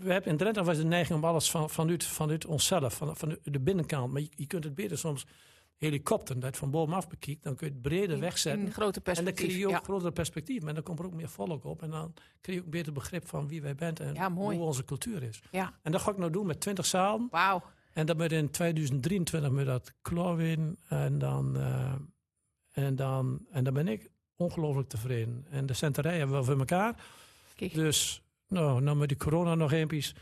we 0.00 0.12
hebben 0.12 0.30
in 0.30 0.36
Drenthe 0.36 0.62
was 0.64 0.76
de 0.76 0.84
neiging 0.84 1.18
om 1.18 1.24
alles 1.24 1.50
van, 1.50 1.70
vanuit, 1.70 2.04
vanuit 2.04 2.46
onszelf, 2.46 2.94
van, 2.96 3.16
van 3.16 3.38
de 3.42 3.60
binnenkant. 3.60 4.12
Maar 4.12 4.20
je, 4.22 4.28
je 4.34 4.46
kunt 4.46 4.64
het 4.64 4.74
beter 4.74 4.98
soms 4.98 5.26
helikopter, 5.76 6.40
dat 6.40 6.56
van 6.56 6.70
bovenaf 6.70 7.08
bekijkt, 7.08 7.42
dan 7.42 7.54
kun 7.56 7.66
je 7.66 7.72
het 7.72 7.82
breder 7.82 8.14
In- 8.14 8.20
wegzetten. 8.20 8.66
In 8.66 8.72
grote 8.72 9.00
En 9.02 9.24
dan 9.24 9.34
krijg 9.34 9.56
je 9.56 9.64
ook 9.64 9.70
ja. 9.70 9.78
een 9.78 9.84
groter 9.84 10.12
perspectief. 10.12 10.64
En 10.64 10.74
dan 10.74 10.82
komt 10.82 10.98
er 10.98 11.04
ook 11.04 11.14
meer 11.14 11.28
volk 11.28 11.64
op. 11.64 11.82
En 11.82 11.90
dan 11.90 12.14
krijg 12.40 12.58
je 12.58 12.64
ook 12.64 12.70
beter 12.70 12.92
begrip 12.92 13.28
van 13.28 13.48
wie 13.48 13.62
wij 13.62 13.74
bent 13.74 14.00
en 14.00 14.14
Ja, 14.14 14.32
hoe 14.32 14.52
onze 14.60 14.84
cultuur 14.84 15.22
is. 15.22 15.40
ja, 15.50 15.78
En 15.82 15.92
dat 15.92 16.00
ga 16.00 16.10
ik 16.10 16.16
nou 16.18 16.30
doen 16.32 16.46
met 16.46 16.60
20 16.60 16.86
zalen. 16.86 17.28
wauw. 17.30 17.62
En 17.92 18.06
dat 18.06 18.16
moet 18.16 18.32
in 18.32 18.50
2023 18.50 19.50
moet 19.50 19.64
dat 19.66 19.92
klaar 20.02 20.40
in. 20.40 20.78
En 20.88 21.18
dan, 21.18 21.56
eh, 21.56 21.92
en, 22.70 22.96
dan, 22.96 23.46
en 23.50 23.64
dan 23.64 23.74
ben 23.74 23.88
ik 23.88 24.10
ongelooflijk 24.36 24.88
tevreden. 24.88 25.46
En 25.50 25.66
de 25.66 25.74
centerij 25.74 26.18
hebben 26.18 26.38
we 26.38 26.44
voor 26.44 26.58
elkaar. 26.58 27.02
Kijk. 27.54 27.74
Dus 27.74 28.22
nou, 28.50 28.84
dan 28.84 28.98
met 28.98 29.08
die 29.08 29.18
corona 29.18 29.54
nog 29.54 29.72
eempjes 29.72 30.14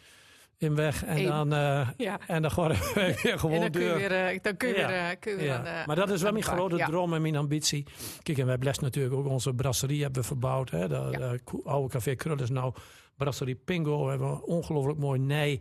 in 0.59 0.75
weg. 0.75 1.05
En 1.05 1.19
Eén. 1.19 1.27
dan, 1.27 1.49
Ja. 1.97 2.19
en 2.27 2.43
dan 2.43 2.51
we 2.55 2.77
weer 2.95 3.33
En 3.33 3.39
gewoon 3.39 3.61
dan 3.61 3.71
kun 3.71 3.83
je 3.83 3.95
weer, 3.95 4.13
eh, 4.13 4.39
dan 4.43 4.57
kun 4.57 4.69
je 4.69 4.75
Ja. 4.75 4.87
weer, 4.87 4.97
eh, 4.97 5.17
kun 5.21 5.33
je 5.33 5.39
weer 5.39 5.53
aan 5.53 5.87
maar 5.87 5.97
dat 5.97 6.11
is 6.11 6.23
wel 6.23 6.33
mijn 6.33 6.45
grote 6.45 6.77
droom 6.77 7.15
en 7.15 7.23
mijn 7.23 7.37
ambitie. 7.37 7.87
Kijk, 8.23 8.39
en 8.39 8.45
we 8.45 8.51
hebben 8.51 8.69
les 8.69 8.79
natuurlijk 8.79 9.15
ook 9.15 9.27
onze 9.27 9.55
brasserie 9.55 10.03
hebben 10.03 10.21
we 10.21 10.27
verbouwd. 10.27 10.71
Hè. 10.71 10.89
De, 10.89 11.09
de 11.11 11.61
oude 11.65 11.89
café 11.89 12.15
Krull 12.15 12.41
is 12.43 12.51
nou 12.51 12.75
brasserie 13.17 13.55
Pingo. 13.55 14.05
We 14.05 14.11
hebben 14.11 14.29
een 14.29 14.43
ongelooflijk 14.43 14.99
mooi 14.99 15.21
nij. 15.21 15.61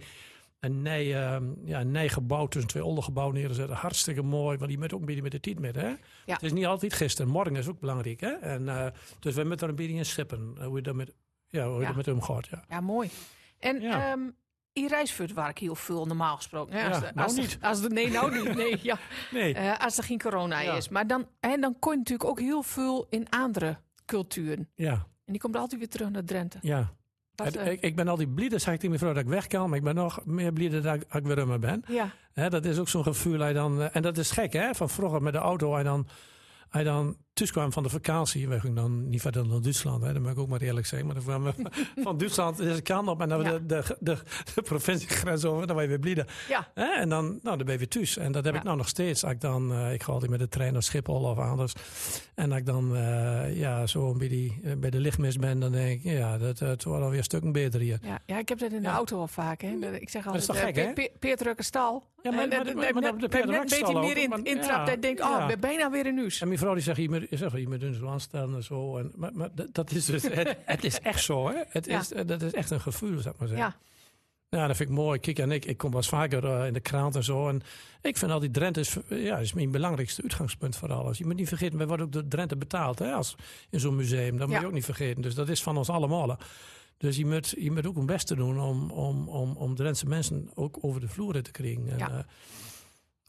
Een 0.59 0.81
nij, 0.81 1.23
ehm, 1.23 1.43
ja, 1.63 1.81
een 1.81 2.09
gebouw 2.09 2.47
tussen 2.47 2.69
twee 2.69 2.83
ondergebouwen 2.83 3.35
neergezet. 3.35 3.69
Hartstikke 3.69 4.21
mooi, 4.21 4.57
want 4.57 4.69
die 4.69 4.79
met 4.79 4.93
ook 4.93 4.99
een 4.99 5.05
beetje 5.05 5.21
met 5.21 5.31
de 5.31 5.39
tijd 5.39 5.59
met. 5.59 5.75
Hè? 5.75 5.93
Het 6.25 6.43
is 6.43 6.53
niet 6.53 6.65
altijd 6.65 6.93
gisteren. 6.93 7.31
Morgen 7.31 7.55
is 7.55 7.67
ook 7.67 7.79
belangrijk. 7.79 8.19
Hè? 8.19 8.31
En, 8.31 8.93
dus 9.19 9.35
we 9.35 9.43
moeten 9.43 9.63
er 9.63 9.69
een 9.69 9.75
beetje 9.75 9.97
in 9.97 10.05
schippen. 10.05 10.55
hoe 10.63 10.75
je 10.75 10.81
dat 10.81 10.95
met, 10.95 11.13
ja, 11.47 11.65
hoe 11.65 11.73
je 11.75 11.79
Ja. 11.81 11.87
dat 11.87 11.95
met 11.95 12.05
hem 12.05 12.21
gaat. 12.21 12.47
Ja. 12.47 12.63
Ja, 12.69 12.81
mooi. 12.81 13.09
En 13.59 13.81
Ja. 13.81 14.11
ehm 14.11 14.19
in 14.73 14.87
Rijsvoort 14.87 15.33
waar 15.33 15.49
ik 15.49 15.57
heel 15.57 15.75
veel 15.75 16.05
normaal 16.05 16.35
gesproken. 16.35 16.73
Hè, 16.73 16.79
Ja, 16.81 16.87
als 16.87 16.99
de, 16.99 17.11
nou 17.13 17.27
als 17.27 17.35
de- 17.35 17.41
niet. 17.41 17.57
als 17.69 17.81
de, 17.81 17.89
nee, 17.89 18.09
nou 18.09 18.43
niet. 18.43 18.55
Nee, 18.55 18.79
ja. 18.81 18.97
Nee, 19.31 19.53
Eh, 19.53 19.79
als 19.79 19.97
er 19.97 20.03
geen 20.03 20.19
corona 20.19 20.59
Ja. 20.59 20.73
is. 20.75 20.89
Maar 20.89 21.07
dan, 21.07 21.27
en 21.39 21.61
dan 21.61 21.79
kon 21.79 21.91
je 21.91 21.97
natuurlijk 21.97 22.29
ook 22.29 22.39
heel 22.39 22.63
veel 22.63 23.07
in 23.09 23.29
andere 23.29 23.77
culturen. 24.05 24.69
ja, 24.75 24.91
En 25.25 25.33
die 25.33 25.39
komt 25.41 25.55
altijd 25.55 25.79
weer 25.79 25.89
terug 25.89 26.09
naar 26.09 26.23
Drenthe. 26.23 26.57
ja. 26.61 26.95
Het- 27.35 27.55
eh, 27.55 27.71
ik, 27.71 27.81
ik 27.81 27.95
ben 27.95 28.07
altijd 28.07 28.35
blij, 28.35 28.49
dat 28.49 28.61
zeg 28.61 28.73
ik 28.73 28.79
tegen 28.79 28.87
mijn 28.89 28.99
vrouw, 29.01 29.13
dat 29.13 29.23
ik 29.23 29.29
weg 29.29 29.47
kan. 29.47 29.69
Maar 29.69 29.77
ik 29.77 29.83
ben 29.83 29.95
nog 29.95 30.25
meer 30.25 30.53
blij 30.53 30.69
dat 30.69 30.77
ik, 30.95 31.03
dat 31.09 31.15
ik 31.21 31.25
weer 31.25 31.35
rummer 31.35 31.59
ben. 31.59 31.83
ja, 31.87 32.09
Hè, 32.33 32.49
dat 32.49 32.65
is 32.65 32.77
ook 32.79 32.89
zo'n 32.89 33.03
gevoel. 33.03 33.39
hij 33.39 33.53
dan, 33.53 33.81
eh, 33.81 33.87
en 33.95 34.01
dat 34.01 34.17
is 34.17 34.31
gek, 34.31 34.53
hè? 34.53 34.75
Van 34.75 34.89
vroeger 34.89 35.21
met 35.21 35.33
de 35.33 35.39
auto. 35.39 35.73
Hij 35.73 35.83
dan, 35.83 36.07
hij 36.69 36.83
dan 36.83 37.17
kwam 37.45 37.71
van 37.71 37.83
de 37.83 37.89
vakantie. 37.89 38.47
We 38.47 38.59
gingen 38.59 38.75
dan 38.75 39.09
niet 39.09 39.21
verder 39.21 39.49
dan 39.49 39.61
Duitsland. 39.61 40.03
Hè? 40.03 40.13
Dat 40.13 40.21
moet 40.21 40.31
ik 40.31 40.39
ook 40.39 40.47
maar 40.47 40.61
eerlijk 40.61 40.85
zeggen. 40.85 41.07
Maar 41.07 41.15
dan 41.15 41.25
kwamen 41.25 41.53
we 41.57 41.85
van 42.03 42.17
Duitsland 42.17 42.57
deze 42.57 42.81
kant 42.81 43.07
op. 43.07 43.21
En 43.21 43.29
dan 43.29 43.43
Ja. 43.43 43.51
de, 43.51 43.65
de, 43.65 43.83
de, 43.99 44.17
de 44.55 44.61
provinciegrens 44.61 45.45
over. 45.45 45.67
Dan 45.67 45.81
je 45.81 45.87
weer 45.87 45.99
blij. 45.99 46.25
ja? 46.49 46.67
En 46.75 47.09
dan, 47.09 47.25
nou, 47.25 47.57
dan 47.57 47.57
ben 47.57 47.71
je 47.71 47.77
weer 47.77 47.87
thuis. 47.87 48.17
En 48.17 48.31
dat 48.31 48.43
heb 48.43 48.53
Ja. 48.53 48.59
ik 48.59 48.65
nou 48.65 48.77
nog 48.77 48.87
steeds. 48.87 49.23
Als 49.23 49.33
ik, 49.33 49.41
dan, 49.41 49.71
eh, 49.71 49.93
ik 49.93 50.03
ga 50.03 50.11
altijd 50.11 50.31
met 50.31 50.39
de 50.39 50.47
trein 50.49 50.73
naar 50.73 50.83
Schiphol 50.83 51.23
of 51.23 51.37
anders. 51.37 51.73
En 52.35 52.49
als 52.51 52.59
ik 52.59 52.65
dan 52.65 52.95
eh, 52.95 53.57
ja, 53.57 53.87
zo 53.87 54.13
bij, 54.13 54.27
die, 54.27 54.59
eh, 54.63 54.71
bij 54.77 54.89
de 54.89 54.99
lichtmis 54.99 55.35
ben. 55.37 55.59
Dan 55.59 55.71
denk 55.71 56.03
ik, 56.03 56.11
ja, 56.11 56.37
dat, 56.37 56.59
het 56.59 56.83
wordt 56.83 57.03
alweer 57.03 57.23
stukken 57.23 57.51
beter 57.51 57.79
hier. 57.79 57.99
ja, 58.01 58.19
ja, 58.25 58.37
ik 58.37 58.49
heb 58.49 58.59
dat 58.59 58.71
in 58.71 58.81
de 58.81 58.87
auto 58.87 59.19
al 59.19 59.27
vaak. 59.27 59.61
Hè. 59.61 59.67
Ik 59.99 60.09
zeg 60.09 60.23
Dat 60.23 60.35
is 60.35 60.47
altijd, 60.49 60.75
toch 60.75 60.83
gek, 60.83 60.85
hè? 60.85 60.93
Pe- 60.93 61.11
Pe- 61.35 61.43
Rukkenstal. 61.43 62.03
Ja, 62.21 62.31
maar- 62.31 62.47
En, 62.47 62.49
maar- 62.75 62.93
maar- 62.93 63.01
de 63.17 63.41
een 63.41 63.61
beetje 63.69 63.99
meer 63.99 64.17
in, 64.17 64.57
ja, 64.61 64.87
ik 64.91 65.01
denk, 65.01 65.19
oh, 65.19 65.39
ik 65.41 65.47
ben 65.47 65.59
bijna 65.59 65.91
weer 65.91 66.05
in 66.05 66.17
huis. 66.17 66.41
En 66.41 66.47
mijn 66.47 66.59
vrouw 66.59 66.73
die 66.73 66.83
zegt, 66.83 66.97
je 66.97 67.26
je 67.29 67.37
zegt, 67.37 67.57
je 67.57 67.67
moet 67.67 67.85
zo 67.99 68.07
aanstellen 68.07 68.55
en 68.55 68.63
zo. 68.63 68.97
En, 68.97 69.11
maar 69.15 69.31
maar 69.33 69.49
dat, 69.71 69.91
is 69.91 70.05
dus, 70.05 70.23
het, 70.23 70.57
het 70.65 70.83
is 70.83 70.99
echt 70.99 71.23
zo, 71.23 71.47
hè? 71.47 71.63
Het 71.69 71.85
Ja. 71.85 71.99
is, 71.99 72.07
dat 72.25 72.41
is 72.41 72.53
echt 72.53 72.69
een 72.71 72.81
gevoel, 72.81 73.17
zeg 73.19 73.33
maar 73.37 73.47
zeggen. 73.47 73.65
Ja, 73.67 74.57
Ja, 74.57 74.67
dat 74.67 74.75
vind 74.75 74.89
ik 74.89 74.95
mooi. 74.95 75.19
Kijk, 75.19 75.39
en 75.39 75.51
ik, 75.51 75.65
ik 75.65 75.77
kom 75.77 75.89
wel 75.89 75.99
eens 75.99 76.09
vaker 76.09 76.45
eh, 76.45 76.67
in 76.67 76.73
de 76.73 76.79
krant 76.79 77.15
en 77.15 77.23
zo. 77.23 77.47
En 77.47 77.61
ik 78.01 78.17
vind 78.17 78.31
altijd 78.31 78.53
Drenthe 78.53 78.79
is, 78.79 78.97
ja, 79.09 79.37
is 79.37 79.53
mijn 79.53 79.71
belangrijkste 79.71 80.21
uitgangspunt 80.21 80.75
voor 80.75 80.93
alles. 80.93 81.17
Je 81.17 81.25
moet 81.25 81.35
niet 81.35 81.47
vergeten, 81.47 81.77
wij 81.77 81.87
worden 81.87 82.05
ook 82.05 82.11
door 82.11 82.27
Drenthe 82.27 82.55
betaald 82.57 82.99
hè, 82.99 83.11
als, 83.11 83.35
in 83.69 83.79
zo'n 83.79 83.95
museum. 83.95 84.37
Dat 84.37 84.47
moet 84.47 84.59
je 84.59 84.65
ook 84.65 84.71
niet 84.71 84.85
vergeten. 84.85 85.21
Dus 85.21 85.35
dat 85.35 85.49
is 85.49 85.63
van 85.63 85.77
ons 85.77 85.89
allemaal. 85.89 86.37
Dus 86.97 87.17
je 87.17 87.25
moet, 87.25 87.53
je 87.59 87.71
moet 87.71 87.87
ook 87.87 87.95
een 87.97 88.05
beste 88.05 88.35
doen 88.35 88.59
om, 88.59 88.91
om, 88.91 89.29
om, 89.29 89.55
om 89.57 89.75
Drentse 89.75 90.05
mensen 90.07 90.49
ook 90.55 90.77
over 90.81 91.01
de 91.01 91.07
vloer 91.07 91.41
te 91.41 91.51
krijgen. 91.51 91.89
En, 91.89 91.97
Ja. 91.97 92.09
eh, 92.11 92.19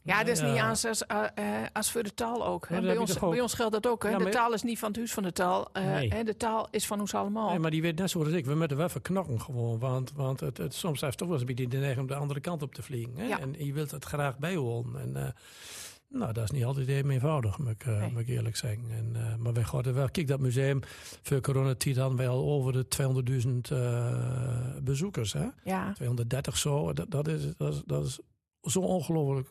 Ja, 0.09 0.19
dat 0.23 0.27
is 0.27 0.41
niet 0.41 0.55
Ja. 0.55 0.69
als, 0.69 0.85
als, 0.85 1.05
eh, 1.05 1.23
eh, 1.35 1.67
als 1.73 1.91
voor 1.91 2.03
de 2.03 2.13
taal 2.13 2.45
ook. 2.45 2.67
bij, 2.69 2.97
ons, 2.97 3.19
ook? 3.21 3.31
bij 3.31 3.41
ons 3.41 3.53
geldt 3.53 3.73
dat 3.73 3.87
ook. 3.87 4.03
Hè. 4.03 4.09
Ja, 4.09 4.17
de 4.17 4.29
taal 4.29 4.53
is 4.53 4.63
niet 4.63 4.79
van 4.79 4.87
het 4.87 4.97
huis 4.97 5.13
van 5.13 5.23
de 5.23 5.31
taal. 5.31 5.69
eh, 5.73 5.83
Nee. 5.85 6.09
hè, 6.13 6.23
de 6.23 6.37
taal 6.37 6.67
is 6.71 6.87
van 6.87 6.99
ons 6.99 7.13
allemaal. 7.13 7.49
Nee, 7.49 7.59
maar 7.59 7.71
die 7.71 7.81
weet 7.81 7.97
net 7.99 8.09
zoals 8.09 8.27
ik. 8.27 8.45
We 8.45 8.55
moeten 8.55 8.77
wel 8.77 8.89
verknokken 8.89 9.41
gewoon. 9.41 9.79
Want, 9.79 10.11
want 10.15 10.39
het, 10.39 10.57
het, 10.57 10.73
soms 10.73 11.01
heeft 11.01 11.17
toch 11.17 11.27
wel 11.27 11.37
eens 11.39 11.49
een 11.49 11.55
beetje 11.55 11.69
de 11.71 11.77
neiging 11.77 12.01
om 12.01 12.07
de 12.07 12.15
andere 12.15 12.39
kant 12.39 12.61
op 12.61 12.73
te 12.73 12.81
vliegen. 12.83 13.15
Hè? 13.17 13.23
Ja. 13.27 13.39
En 13.39 13.65
je 13.65 13.73
wilt 13.73 13.91
het 13.91 14.05
graag 14.05 14.37
bijwonen. 14.37 15.01
En 15.15 15.33
nou, 16.09 16.33
dat 16.33 16.43
is 16.43 16.51
niet 16.51 16.65
altijd 16.65 16.87
even 16.87 17.09
eenvoudig, 17.09 17.57
moet 17.57 17.69
ik, 17.69 17.85
Nee. 17.85 18.11
moet 18.11 18.21
ik 18.21 18.27
eerlijk 18.27 18.55
zeggen. 18.55 18.83
En, 18.91 19.37
maar 19.41 19.53
wij 19.53 19.63
er 19.85 19.93
wel. 19.93 20.09
Kijk, 20.09 20.27
dat 20.27 20.39
museum 20.39 20.79
voor 21.23 21.41
coronatijd 21.41 21.97
hadden 21.97 22.17
wij 22.17 22.27
al 22.27 22.49
over 22.49 22.73
de 22.73 22.87
200.000 22.87 23.71
eh, 23.71 24.75
bezoekers. 24.83 25.33
Hè? 25.33 25.45
ja. 25.63 25.93
230 25.93 26.57
zo. 26.57 26.93
Dat, 26.93 27.11
dat, 27.11 27.27
is, 27.27 27.41
dat, 27.57 27.73
is, 27.73 27.81
dat 27.85 28.05
is 28.05 28.19
zo 28.61 28.79
ongelooflijk 28.79 29.47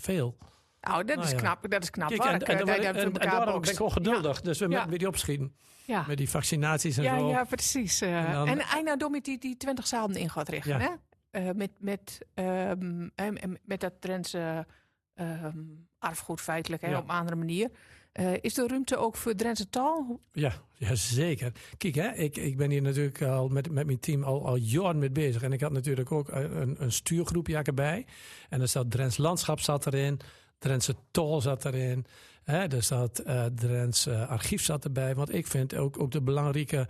veel. 0.00 0.36
Nou, 0.80 1.04
dat 1.04 1.16
Nou 1.16 1.26
is 1.28 1.32
ja. 1.34 1.38
knap. 1.38 1.70
Dat 1.70 1.82
is 1.82 1.90
knap 1.90 2.08
Kijk, 2.08 2.22
werk. 2.22 2.42
en, 2.42 2.46
eh, 2.48 2.60
en, 2.60 2.66
dat 2.66 2.76
en, 2.76 2.94
en, 2.94 3.12
en 3.20 3.30
daarom 3.30 3.60
ben 3.60 3.70
ik 3.72 3.80
ongeduldig. 3.80 4.40
Dus 4.40 4.58
we 4.58 4.64
Ja. 4.64 4.70
moeten 4.70 4.90
met 4.90 4.98
die 4.98 5.08
opschieten. 5.08 5.56
Ja. 5.84 6.04
Met 6.06 6.16
die 6.16 6.30
vaccinaties 6.30 6.96
en 6.96 7.02
Ja, 7.02 7.18
zo. 7.18 7.28
ja, 7.28 7.44
precies. 7.44 8.00
eh. 8.00 8.24
En 8.24 8.32
dan- 8.32 8.48
en 8.48 9.10
met 9.10 9.24
die, 9.24 9.38
die 9.38 9.56
20 9.56 9.86
zalen 9.86 10.16
in 10.16 10.30
gaat 10.30 10.48
richten. 10.48 10.80
Hè? 10.80 10.88
Eh, 11.30 11.50
met, 11.54 11.70
met, 11.78 12.18
ehm, 12.34 13.08
en 13.14 13.58
met 13.64 13.80
dat 13.80 13.92
Drentse 14.00 14.66
ehm, 15.14 15.58
erfgoed 15.98 16.40
feitelijk, 16.40 16.82
hè, 16.82 16.96
op 16.96 17.04
een 17.08 17.16
andere 17.16 17.36
manier. 17.36 17.70
Eh, 18.18 18.32
is 18.40 18.58
er 18.58 18.68
ruimte 18.68 18.96
ook 18.96 19.16
voor 19.16 19.34
Drentse 19.34 19.68
taal? 19.68 20.20
Ja, 20.32 20.52
ja 20.72 20.94
zeker. 20.94 21.52
Kijk, 21.76 21.94
hè, 21.94 22.12
ik, 22.12 22.36
ik 22.36 22.56
ben 22.56 22.70
hier 22.70 22.82
natuurlijk 22.82 23.22
al 23.22 23.48
met, 23.48 23.70
met 23.70 23.86
mijn 23.86 24.00
team 24.00 24.22
al, 24.22 24.46
al 24.46 24.56
jaren 24.56 24.98
mee 24.98 25.10
bezig. 25.10 25.42
En 25.42 25.52
ik 25.52 25.60
had 25.60 25.72
natuurlijk 25.72 26.12
ook 26.12 26.28
een, 26.28 26.76
een 26.82 26.92
stuurgroepje 26.92 27.56
erbij. 27.56 28.06
En 28.48 28.60
er 28.60 28.68
zat 28.68 28.90
Drents 28.90 29.16
landschap 29.16 29.60
zat 29.60 29.86
erin. 29.86 30.20
Drentse 30.58 30.94
tol 31.10 31.40
zat 31.40 31.64
erin. 31.64 32.06
Hè, 32.44 32.66
er 32.66 32.82
zat 32.82 33.18
eh, 33.18 34.28
archief 34.28 34.62
zat 34.62 34.84
erbij. 34.84 35.14
Want 35.14 35.34
ik 35.34 35.46
vind 35.46 35.74
ook, 35.74 36.00
ook 36.00 36.10
de 36.10 36.22
belangrijke 36.22 36.88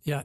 ja, 0.00 0.24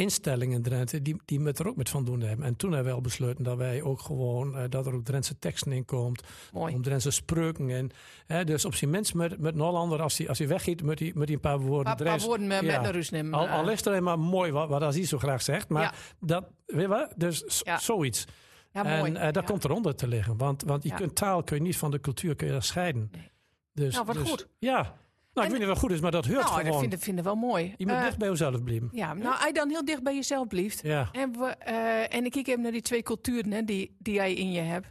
instellingen 0.00 0.56
in 0.56 0.62
Drenthe, 0.62 1.02
die, 1.02 1.16
die 1.24 1.40
met 1.40 1.58
er 1.58 1.68
ook 1.68 1.76
met 1.76 1.88
van 1.88 2.04
doen 2.04 2.20
hebben. 2.20 2.46
En 2.46 2.56
toen 2.56 2.72
hebben 2.72 2.88
we 2.90 2.94
al 2.96 3.00
besloten 3.04 3.44
dat 3.44 3.56
wij 3.56 3.82
ook 3.82 4.00
gewoon, 4.00 4.56
eh, 4.56 4.64
dat 4.68 4.86
er 4.86 4.94
ook 4.94 5.04
Drentse 5.04 5.38
teksten 5.38 5.72
in 5.72 5.84
komt. 5.84 6.22
Mooi. 6.52 6.74
Om 6.74 6.82
Drentse 6.82 7.10
spreuken 7.10 7.68
in. 7.68 7.90
Hè, 8.26 8.44
dus 8.44 8.64
op 8.64 8.74
zijn 8.74 8.90
minst 8.90 9.14
met, 9.14 9.38
met 9.38 9.54
een 9.54 9.60
Hollander, 9.60 10.02
als 10.02 10.18
hij, 10.18 10.28
als 10.28 10.38
hij 10.38 10.48
weggiet, 10.48 10.82
moet 10.82 10.98
hij, 10.98 11.12
moet 11.14 11.24
hij 11.24 11.34
een 11.34 11.40
paar 11.40 11.58
woorden 11.58 11.92
Een 11.98 12.04
paar, 12.04 12.18
woorden 12.20 12.46
met, 12.46 12.60
ja. 12.60 12.80
met 12.80 13.10
nemen. 13.10 13.34
al, 13.34 13.48
al 13.48 13.68
is 13.70 13.78
het 13.78 13.86
alleen 13.86 14.02
maar 14.02 14.18
mooi 14.18 14.52
wat, 14.52 14.68
wat 14.68 14.82
als 14.82 14.94
hij 14.94 15.04
zo 15.06 15.18
graag 15.18 15.42
zegt. 15.42 15.68
Maar 15.68 15.82
Ja. 15.82 15.92
dat, 16.20 16.44
weet 16.66 16.80
je 16.80 16.88
wat? 16.88 17.12
Dus 17.16 17.60
Ja. 17.64 17.78
zoiets. 17.78 18.24
ja, 18.72 18.84
en 18.84 19.16
eh, 19.16 19.22
dat 19.24 19.34
Ja. 19.34 19.40
komt 19.42 19.64
eronder 19.64 19.94
te 19.94 20.08
liggen. 20.08 20.36
Want, 20.36 20.62
want 20.62 20.82
je 20.82 20.88
Ja. 20.88 20.94
kunt 20.94 21.14
taal 21.14 21.42
kun 21.42 21.56
je 21.56 21.62
niet 21.62 21.76
van 21.76 21.90
de 21.90 22.00
cultuur 22.00 22.34
kun 22.36 22.46
je 22.46 22.52
dat 22.52 22.64
scheiden. 22.64 23.08
Nee. 23.12 23.30
Dus, 23.72 23.94
Nou, 23.94 24.06
wat 24.06 24.14
dus- 24.14 24.28
goed. 24.30 24.46
Ja. 24.58 24.94
Nou, 25.32 25.46
ik 25.46 25.52
En- 25.52 25.58
weet 25.58 25.58
niet 25.58 25.68
wat 25.68 25.78
goed 25.78 25.90
is, 25.90 26.00
maar 26.00 26.10
dat 26.10 26.26
hoort 26.26 26.36
Nou, 26.40 26.54
dat 26.54 26.64
gewoon. 26.66 26.80
vinden, 26.80 26.98
vinden 26.98 27.24
we 27.24 27.30
wel 27.30 27.38
mooi. 27.38 27.74
Je 27.76 27.86
moet 27.86 27.94
Eh, 27.96 28.02
dicht 28.04 28.18
bij 28.18 28.28
jezelf 28.28 28.62
blijven. 28.64 28.88
ja, 28.92 29.14
nou, 29.14 29.46
je 29.46 29.52
dan 29.52 29.68
heel 29.68 29.84
dicht 29.84 30.02
bij 30.02 30.14
jezelf 30.14 30.46
blijft. 30.46 30.82
Ja. 30.82 31.08
En, 31.12 31.32
we, 31.32 31.46
eh, 31.46 32.14
en 32.14 32.24
ik 32.24 32.30
kijk 32.30 32.46
even 32.48 32.60
naar 32.60 32.72
die 32.72 32.82
twee 32.82 33.02
culturen 33.02 33.52
hè, 33.52 33.64
die, 33.64 33.96
die 33.98 34.14
jij 34.14 34.34
in 34.34 34.52
je 34.52 34.60
hebt. 34.60 34.86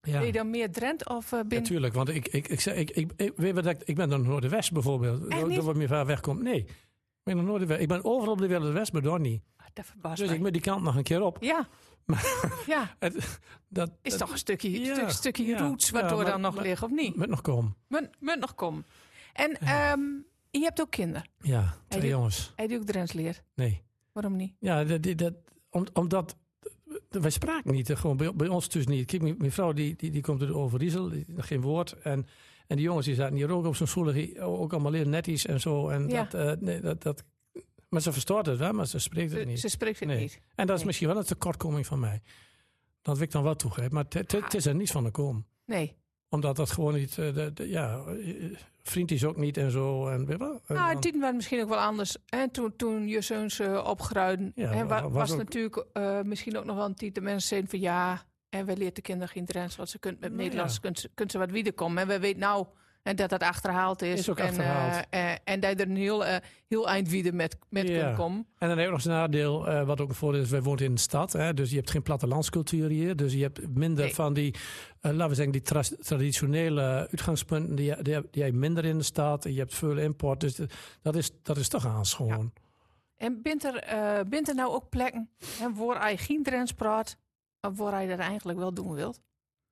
Ja. 0.00 0.12
Ben 0.18 0.26
je 0.26 0.32
dan 0.32 0.50
meer 0.50 0.70
Drent 0.72 1.08
of 1.08 1.30
ben 1.30 1.46
Natuurlijk, 1.48 1.94
want 1.94 2.08
ik, 2.08 2.28
ik, 2.28 2.48
ik, 2.48 2.60
zeg- 2.60 2.74
ik, 2.76 2.90
ik, 2.90 3.12
ik, 3.16 3.32
weet 3.36 3.54
wat 3.54 3.66
ik, 3.66 3.82
ik 3.84 3.94
ben 3.96 4.08
dan 4.08 4.22
Noorderwest 4.22 4.72
bijvoorbeeld. 4.72 5.30
Door 5.30 5.62
wat 5.62 5.76
meer 5.76 5.88
ver 5.88 6.06
wegkomt. 6.06 6.42
Nee, 6.42 6.58
ik 6.58 6.68
ben 7.22 7.36
naar 7.36 7.44
Noorderwest. 7.44 7.80
Ik 7.80 7.88
ben 7.88 8.04
overal 8.04 8.32
op 8.32 8.38
de 8.38 8.46
wereld 8.46 8.72
West, 8.72 8.92
maar 8.92 9.02
daar 9.02 9.20
niet. 9.20 9.42
Ah, 9.56 9.66
Dat 9.72 9.86
verbaast 9.86 10.16
Dus 10.18 10.26
mij. 10.26 10.36
ik 10.36 10.42
moet 10.42 10.52
die 10.52 10.62
kant 10.62 10.82
nog 10.82 10.96
een 10.96 11.02
keer 11.02 11.22
op. 11.22 11.36
Ja. 11.40 11.68
ja, 12.66 12.96
Het, 12.98 13.40
dat, 13.68 13.90
is 14.02 14.10
dat 14.10 14.20
toch 14.20 14.30
een 14.30 14.38
stukje, 14.38 14.80
Ja, 14.80 14.94
stuk, 14.94 15.10
stukje 15.10 15.56
roots 15.56 15.90
waardoor 15.90 16.22
maar- 16.22 16.30
dan 16.30 16.40
nog 16.40 16.54
maar- 16.54 16.64
liggen, 16.64 16.86
of 16.86 16.92
niet? 16.92 17.16
moet 17.16 17.28
nog 17.28 17.40
komen. 17.40 17.76
Moet, 17.88 18.08
moet 18.20 18.38
nog 18.40 18.54
komen. 18.54 18.84
En 19.32 19.56
ehm, 19.58 20.00
je 20.50 20.60
hebt 20.60 20.80
ook 20.80 20.90
kinderen. 20.90 21.28
Ja, 21.38 21.76
twee 21.88 22.00
die- 22.00 22.10
jongens. 22.10 22.52
Hij 22.56 22.66
die 22.66 22.78
ook 22.78 22.84
Drents 22.84 23.12
leert. 23.12 23.42
Nee. 23.54 23.82
Waarom 24.12 24.36
niet? 24.36 24.54
Ja, 24.58 24.84
dat, 24.84 25.02
dat, 25.02 25.18
dat- 25.18 25.34
om, 25.70 25.86
omdat 25.92 26.36
wij 27.08 27.30
spraken 27.30 27.72
niet, 27.72 27.90
gewoon 27.94 28.16
bij, 28.16 28.34
bij 28.34 28.48
ons 28.48 28.68
dus 28.68 28.86
niet. 28.86 29.06
Kijk, 29.06 29.22
mijn, 29.22 29.34
mijn 29.38 29.52
vrouw 29.52 29.72
die, 29.72 29.94
die, 29.96 30.10
die 30.10 30.22
komt 30.22 30.40
uit 30.40 30.50
Overijssel, 30.50 31.10
geen 31.36 31.60
woord. 31.60 31.92
En, 31.92 32.26
en 32.66 32.76
die 32.76 32.84
jongens 32.84 33.06
die 33.06 33.14
zaten 33.14 33.36
hier 33.36 33.50
ook 33.50 33.64
op 33.66 33.76
zo'n 33.76 33.86
school, 33.86 34.14
ook 34.40 34.72
allemaal 34.72 34.92
heel 34.92 35.08
netjes 35.08 35.46
en 35.46 35.60
zo. 35.60 35.88
En 35.88 36.08
Ja. 36.08 36.24
dat, 36.24 36.34
eh, 36.34 36.52
nee, 36.60 36.80
dat, 36.80 37.02
dat, 37.02 37.24
maar 37.88 38.00
ze 38.00 38.12
verstoort 38.12 38.46
het 38.46 38.58
wel, 38.58 38.72
maar 38.72 38.86
ze 38.86 38.98
spreekt 38.98 39.30
het 39.30 39.40
Ze, 39.40 39.46
niet. 39.46 39.60
ze 39.60 39.68
spreekt 39.68 39.98
het 39.98 40.08
Nee. 40.08 40.18
niet. 40.20 40.40
En 40.54 40.66
dat 40.66 40.78
is 40.78 40.84
misschien 40.84 41.08
wel 41.08 41.16
een 41.16 41.24
tekortkoming 41.24 41.86
van 41.86 42.00
mij. 42.00 42.22
Dat 43.02 43.14
wil 43.16 43.26
ik 43.26 43.32
dan 43.32 43.42
wel 43.42 43.56
toegeven. 43.56 43.94
Maar 43.94 44.04
het- 44.08 44.32
het 44.32 44.54
is 44.54 44.66
er 44.66 44.74
niet 44.74 44.90
van 44.90 45.04
gekomen. 45.04 45.46
Nee. 45.66 45.96
Omdat 46.32 46.56
dat 46.56 46.70
gewoon 46.70 46.94
niet, 46.94 47.18
eh, 47.18 47.34
de, 47.34 47.52
de- 47.52 47.68
ja, 47.68 47.98
eh, 48.06 48.56
vriend 48.82 49.10
is 49.10 49.24
ook 49.24 49.36
niet 49.36 49.56
en 49.56 49.70
zo. 49.70 50.08
En. 50.08 50.28
En 50.28 50.38
Nou, 50.66 51.00
dan- 51.00 51.20
was 51.20 51.32
misschien 51.32 51.62
ook 51.62 51.68
wel 51.68 51.78
anders. 51.78 52.16
En 52.28 52.50
toen, 52.50 52.76
toen 52.76 53.08
je 53.08 53.20
zoons 53.20 53.58
eh, 53.58 53.84
opgroeiden, 53.86 54.52
Ja, 54.54 54.86
wa- 54.86 55.02
was 55.02 55.12
was, 55.12 55.32
ook- 55.32 55.38
natuurlijk 55.38 55.84
eh, 55.92 56.20
misschien 56.22 56.56
ook 56.58 56.64
nog 56.64 56.76
wel 56.76 56.84
een 56.84 56.94
tijd 56.94 57.14
de 57.14 57.20
mensen 57.20 57.48
zeiden 57.48 57.70
van 57.70 57.80
ja, 57.80 58.22
en 58.48 58.66
we 58.66 58.76
leert 58.76 58.94
de 58.96 59.02
kinderen 59.02 59.28
geen 59.32 59.44
Drents, 59.46 59.76
want 59.76 59.88
ze 59.88 59.98
kunt 59.98 60.20
met 60.20 60.30
Nou, 60.30 60.42
Nederlands 60.42 60.74
ja. 60.74 60.80
kunt, 60.80 60.98
ze- 60.98 61.10
kunt 61.14 61.30
ze 61.30 61.38
wat 61.38 61.50
wederkomen. 61.50 62.02
En 62.02 62.08
we 62.08 62.18
weten 62.18 62.40
nou 62.40 62.66
en 63.02 63.16
dat 63.16 63.30
dat 63.30 63.42
achterhaald 63.42 64.02
is. 64.02 64.18
Is 64.18 64.30
ook 64.30 64.38
en, 64.38 64.46
achterhaald. 64.48 65.06
eh, 65.10 65.32
eh, 65.32 65.38
en 65.44 65.60
dat 65.60 65.70
je 65.70 65.76
er 65.76 65.90
een 65.90 65.96
heel, 65.96 66.24
eh, 66.26 66.36
heel 66.68 66.88
eind 66.88 67.08
wieder 67.08 67.34
met, 67.34 67.56
met 67.68 67.88
Ja. 67.88 68.02
kunt 68.04 68.16
komen. 68.16 68.38
En 68.58 68.68
dan 68.68 68.68
heb 68.68 68.78
je 68.78 68.84
nog 68.84 68.94
eens 68.94 69.04
een 69.04 69.10
nadeel, 69.12 69.84
wat 69.84 70.00
ook 70.00 70.08
een 70.08 70.14
voordeel 70.14 70.40
is, 70.42 70.50
wij 70.50 70.62
wonen 70.62 70.84
in 70.84 70.94
de 70.94 71.00
stad. 71.00 71.32
Hè, 71.32 71.54
dus 71.54 71.70
je 71.70 71.76
hebt 71.76 71.90
geen 71.90 72.02
plattelandscultuur 72.02 72.88
hier. 72.88 73.16
Dus 73.16 73.32
je 73.32 73.42
hebt 73.42 73.74
minder 73.74 74.04
Nee. 74.04 74.14
van 74.14 74.32
die, 74.32 74.54
laten 75.00 75.28
we 75.28 75.34
zeggen, 75.34 75.52
die 75.52 75.62
tra- 75.62 75.82
traditionele 76.00 76.82
uitgangspunten. 77.10 77.74
Die, 77.74 78.02
die, 78.02 78.20
die 78.30 78.42
heb 78.42 78.52
je 78.52 78.58
minder 78.58 78.84
in 78.84 78.98
de 78.98 79.04
stad. 79.04 79.44
Je 79.44 79.58
hebt 79.58 79.74
veel 79.74 79.98
import. 79.98 80.40
Dus 80.40 80.58
dat 81.02 81.16
is, 81.16 81.30
dat 81.42 81.56
is 81.56 81.68
toch 81.68 81.86
aan 81.86 82.06
gewoon. 82.06 82.52
En 83.16 83.42
bent 83.42 83.64
er, 83.64 83.76
eh, 83.76 84.20
bent 84.28 84.48
er 84.48 84.54
nou 84.54 84.72
ook 84.72 84.88
plekken 84.88 85.30
hè, 85.58 85.74
waar 85.74 86.10
je 86.10 86.16
geen 86.18 86.42
Drents 86.42 86.72
praat, 86.72 87.16
of 87.60 87.76
waar 87.76 88.02
je 88.02 88.08
dat 88.08 88.18
eigenlijk 88.18 88.58
wel 88.58 88.74
doen 88.74 88.94
wilt? 88.94 89.20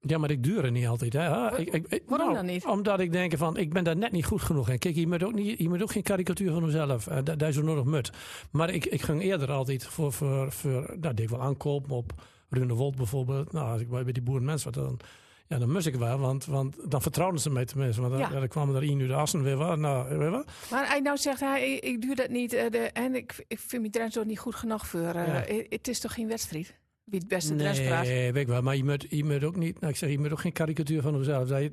Ja, 0.01 0.19
maar 0.19 0.31
ik 0.31 0.43
duur 0.43 0.65
er 0.65 0.71
niet 0.71 0.87
altijd. 0.87 1.13
Hè. 1.13 1.59
Ik, 1.59 1.71
ik, 1.75 1.87
ik- 1.89 2.03
waarom 2.07 2.27
nou, 2.33 2.39
dan 2.47 2.53
niet? 2.55 2.67
Omdat 2.67 3.01
ik 3.01 3.13
denk 3.13 3.37
van, 3.37 3.57
ik 3.57 3.73
ben 3.73 3.85
daar 3.85 3.97
net 3.97 4.13
niet 4.13 4.25
goed 4.25 4.43
genoeg 4.43 4.69
in. 4.69 4.79
Kijk, 4.79 4.95
je 4.95 5.07
moet 5.07 5.23
ook, 5.23 5.35
niet, 5.35 5.59
je 5.59 5.69
moet 5.69 5.83
ook 5.83 5.93
geen 5.93 6.03
karikatuur 6.03 6.53
van 6.53 6.65
mezelf. 6.65 7.07
Uh, 7.09 7.19
daar 7.23 7.49
is 7.49 7.55
zo 7.55 7.63
nodig 7.63 7.85
mut. 7.85 8.11
Maar 8.51 8.71
ik, 8.71 8.87
ik 8.87 9.03
ging 9.03 9.23
eerder 9.23 9.51
altijd 9.51 9.87
voor, 9.87 10.13
voor, 10.13 10.53
voor 10.53 10.97
nou, 11.01 11.15
deed 11.15 11.21
ik 11.21 11.29
wel 11.29 11.41
aankopen 11.41 11.97
op 11.97 12.13
Runewold 12.49 12.97
bijvoorbeeld. 12.97 13.53
Nou, 13.53 13.73
als 13.73 13.81
ik 13.81 13.89
bij 13.89 14.05
die 14.13 14.23
boerenmensen 14.23 14.73
was, 14.73 14.85
dan, 14.85 14.99
ja, 15.47 15.59
dan 15.59 15.73
moest 15.73 15.87
ik 15.87 15.95
wel. 15.95 16.19
Want, 16.19 16.45
want 16.47 16.91
dan 16.91 17.03
vertrouwden 17.03 17.41
ze 17.41 17.51
mij 17.51 17.65
tenminste. 17.65 18.01
Want 18.01 18.13
dan, 18.13 18.21
Ja. 18.21 18.29
dan 18.39 18.49
kwamen 18.49 18.75
er 18.77 18.83
in 18.83 18.99
uur 19.01 19.09
de 19.09 19.15
assen 19.15 19.43
weer 19.43 19.57
wat. 19.57 19.79
Nou, 19.79 20.17
wat? 20.31 20.51
Maar 20.71 20.89
hij 20.89 21.01
nou 21.01 21.17
zegt, 21.17 21.41
hij, 21.41 21.73
ik, 21.73 21.85
ik 21.85 22.03
doe 22.03 22.15
dat 22.15 22.29
niet. 22.29 22.53
eh, 22.53 22.71
de, 22.71 22.79
en 22.79 23.15
ik, 23.15 23.45
ik 23.49 23.59
vind 23.59 23.97
mijn 23.97 24.11
ook 24.19 24.25
niet 24.25 24.39
goed 24.39 24.55
genoeg 24.55 24.87
voor. 24.87 25.01
eh, 25.01 25.27
Ja. 25.27 25.45
eh, 25.45 25.67
Het 25.69 25.89
is 25.89 26.01
toch 26.01 26.15
geen 26.15 26.29
wedstrijd? 26.29 26.79
Wie 27.11 27.19
het 27.19 27.29
beste 27.29 27.57
Drents 27.57 27.81
praat. 27.83 28.05
Nee, 28.05 28.33
weet 28.33 28.43
ik 28.43 28.49
wel. 28.49 28.63
Maar 28.63 28.77
je 28.77 28.85
moet, 28.85 29.07
je 29.09 29.25
moet 29.25 29.45
ook 29.45 29.57
niet, 29.57 29.81
nou, 29.81 29.93
ik 29.93 29.99
zeg, 29.99 30.11
je 30.11 30.19
moet 30.19 30.33
ook 30.33 30.41
geen 30.41 30.53
karikatuur 30.53 31.03
van. 31.03 31.23
Dat, 31.23 31.49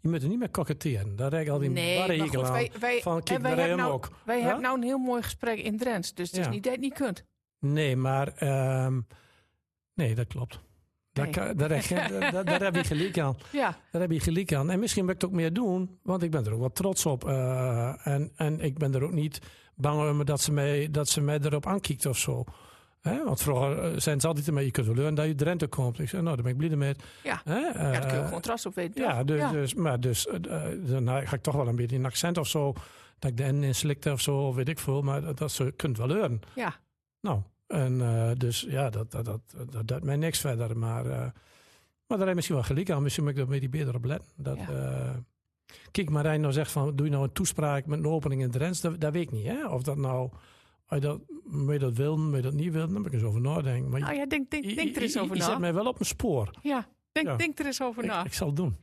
je 0.00 0.08
moet 0.08 0.22
er 0.22 0.28
niet 0.28 0.38
meer 0.38 0.48
koketteren. 0.50 1.16
Daar 1.16 1.32
heb 1.32 1.40
ik 1.42 1.48
al 1.48 1.58
die 1.58 1.70
Nee, 1.70 1.96
barre 1.98 2.16
maar 2.16 2.26
hekel 2.26 2.40
goed, 2.40 2.48
aan. 2.48 2.54
wij, 2.54 2.70
wij, 2.80 3.00
Van, 3.02 3.22
kijk, 3.22 3.40
wij, 3.42 3.54
hebben 3.54 3.76
nou, 3.76 3.92
ook. 3.92 4.10
wij 4.24 4.38
Ja? 4.38 4.44
hebben 4.44 4.62
nou 4.62 4.76
een 4.76 4.82
heel 4.82 4.98
mooi 4.98 5.22
gesprek 5.22 5.58
in 5.58 5.76
Drents. 5.78 6.14
Dus 6.14 6.30
het 6.30 6.38
is 6.38 6.44
Ja. 6.44 6.50
niet 6.50 6.62
dat 6.64 6.72
je 6.74 6.78
niet 6.80 6.94
kunt. 6.94 7.24
Nee, 7.58 7.96
maar 7.96 8.28
ehm, 8.36 9.00
nee, 9.94 10.14
dat 10.14 10.26
klopt. 10.26 10.60
Daar, 11.12 11.24
Nee. 11.24 11.54
daar, 11.54 11.70
heb 11.70 11.82
je- 11.82 12.18
daar, 12.32 12.44
daar 12.44 12.62
heb 12.62 12.74
je 12.74 12.84
gelijk 12.84 13.18
aan. 13.18 13.36
Ja, 13.52 13.76
Daar 13.92 14.00
heb 14.00 14.10
je 14.10 14.20
gelijk 14.20 14.52
aan. 14.54 14.70
En 14.70 14.78
misschien 14.80 15.04
wil 15.06 15.14
ik 15.14 15.20
het 15.20 15.30
ook 15.30 15.36
meer 15.36 15.52
doen, 15.52 15.98
want 16.02 16.22
ik 16.22 16.30
ben 16.30 16.44
er 16.46 16.52
ook 16.52 16.60
wel 16.60 16.72
trots 16.72 17.06
op. 17.06 17.28
Eh, 17.28 18.06
en, 18.06 18.32
en 18.36 18.60
ik 18.60 18.78
ben 18.78 18.94
er 18.94 19.02
ook 19.04 19.12
niet 19.12 19.38
bang 19.76 20.10
om 20.10 20.24
dat 20.24 20.40
ze 20.40 20.52
mij, 20.52 20.88
dat 20.90 21.08
ze 21.08 21.20
mij 21.20 21.38
erop 21.42 21.66
aankijkt 21.66 22.06
of 22.06 22.18
zo. 22.18 22.44
Hè? 23.08 23.24
Want 23.24 23.42
vroeger 23.42 23.78
eh, 23.78 23.92
zijn 24.00 24.20
ze 24.20 24.26
altijd 24.26 24.46
ermee, 24.46 24.64
je 24.64 24.70
kunt 24.70 24.86
wel 24.86 24.94
leuren 24.94 25.14
dat 25.14 25.26
je 25.26 25.34
Drenthe 25.34 25.66
komt. 25.66 25.98
Ik 25.98 26.08
zeg, 26.08 26.20
nou, 26.22 26.34
daar 26.34 26.44
ben 26.44 26.52
ik 26.52 26.58
blij 26.58 26.76
mee. 26.76 26.94
Ja. 27.22 27.40
Hè? 27.44 27.54
ja 27.58 27.72
daar 27.72 28.00
kun 28.06 28.10
je 28.14 28.18
Eh, 28.20 28.24
gewoon 28.24 28.40
trots 28.40 28.66
op 28.66 28.74
weten. 28.74 29.02
ja, 29.02 29.24
dus, 29.24 29.50
dus, 29.50 29.74
maar 29.74 30.00
dus 30.00 30.26
eh, 30.26 30.72
eh, 30.72 30.78
dan 30.88 31.08
ga 31.26 31.36
ik 31.36 31.42
toch 31.42 31.54
wel 31.54 31.68
een 31.68 31.76
beetje 31.76 31.96
een 31.96 32.04
accent 32.04 32.38
of 32.38 32.46
zo. 32.48 32.72
Dat 33.18 33.30
ik 33.30 33.36
de 33.36 33.52
N 33.52 33.62
in 33.62 33.74
slikte 33.74 34.12
of 34.12 34.20
zo, 34.20 34.36
of 34.46 34.54
weet 34.54 34.68
ik 34.68 34.78
veel. 34.78 35.02
Maar 35.02 35.20
dat, 35.20 35.38
dat 35.38 35.52
ze 35.52 35.72
kunt 35.76 35.96
wel 35.98 36.06
leuren. 36.06 36.40
ja. 36.54 36.74
Nou, 37.20 37.40
en 37.66 38.00
eh, 38.00 38.30
dus 38.36 38.66
ja, 38.68 38.90
dat, 38.90 39.10
dat, 39.10 39.24
dat, 39.24 39.40
dat, 39.70 39.86
dat 39.88 40.02
mij 40.02 40.16
niks 40.16 40.38
verder. 40.40 40.78
Maar, 40.78 41.06
eh, 41.06 41.18
maar 42.06 42.18
daar 42.18 42.26
heb 42.26 42.34
misschien 42.34 42.56
wel 42.56 42.64
gelijk 42.64 42.90
aan. 42.90 43.02
Misschien 43.02 43.24
moet 43.24 43.32
ik 43.32 43.38
er 43.38 43.48
met 43.48 43.60
die 43.60 43.68
beter 43.68 43.94
op 43.94 44.04
letten. 44.04 44.28
Dat, 44.36 44.58
Ja. 44.58 44.68
eh, 44.68 45.10
kijk, 45.90 46.10
Marijn 46.10 46.40
nou 46.40 46.52
zegt 46.52 46.70
van, 46.70 46.96
doe 46.96 47.06
je 47.06 47.12
nou 47.12 47.24
een 47.24 47.32
toespraak 47.32 47.86
met 47.86 47.98
een 47.98 48.06
opening 48.06 48.42
in 48.42 48.50
Drents? 48.50 48.80
Dat, 48.80 49.00
dat 49.00 49.12
weet 49.12 49.22
ik 49.22 49.32
niet, 49.32 49.46
hè? 49.46 49.66
Of 49.68 49.82
dat 49.82 49.96
nou, 49.96 50.30
als 50.86 51.00
je 51.00 51.06
dat, 51.06 51.20
je 51.68 51.78
dat 51.78 51.96
wil, 51.96 52.18
moet 52.18 52.34
je 52.36 52.42
dat 52.42 52.52
niet 52.52 52.72
wil, 52.72 52.80
dan 52.88 52.96
moet 52.96 53.06
ik 53.06 53.12
eens 53.12 53.22
over 53.22 53.40
nadenken. 53.40 53.90
Maar 53.90 54.00
Nou 54.00 54.14
ja, 54.14 54.26
denk, 54.26 54.50
denk, 54.50 54.64
je, 54.64 54.74
denk 54.74 54.96
er 54.96 55.02
eens 55.02 55.18
over 55.18 55.36
je 55.36 55.42
zet 55.42 55.52
na. 55.52 55.58
mij 55.58 55.74
wel 55.74 55.86
op 55.86 56.00
een 56.00 56.06
spoor. 56.06 56.50
Ja, 56.62 56.88
denk, 57.12 57.26
Ja. 57.26 57.36
denk 57.36 57.58
er 57.58 57.66
eens 57.66 57.82
over 57.82 58.06
na. 58.06 58.24
ik 58.24 58.34
zal 58.34 58.46
het 58.46 58.56
doen. 58.56 58.76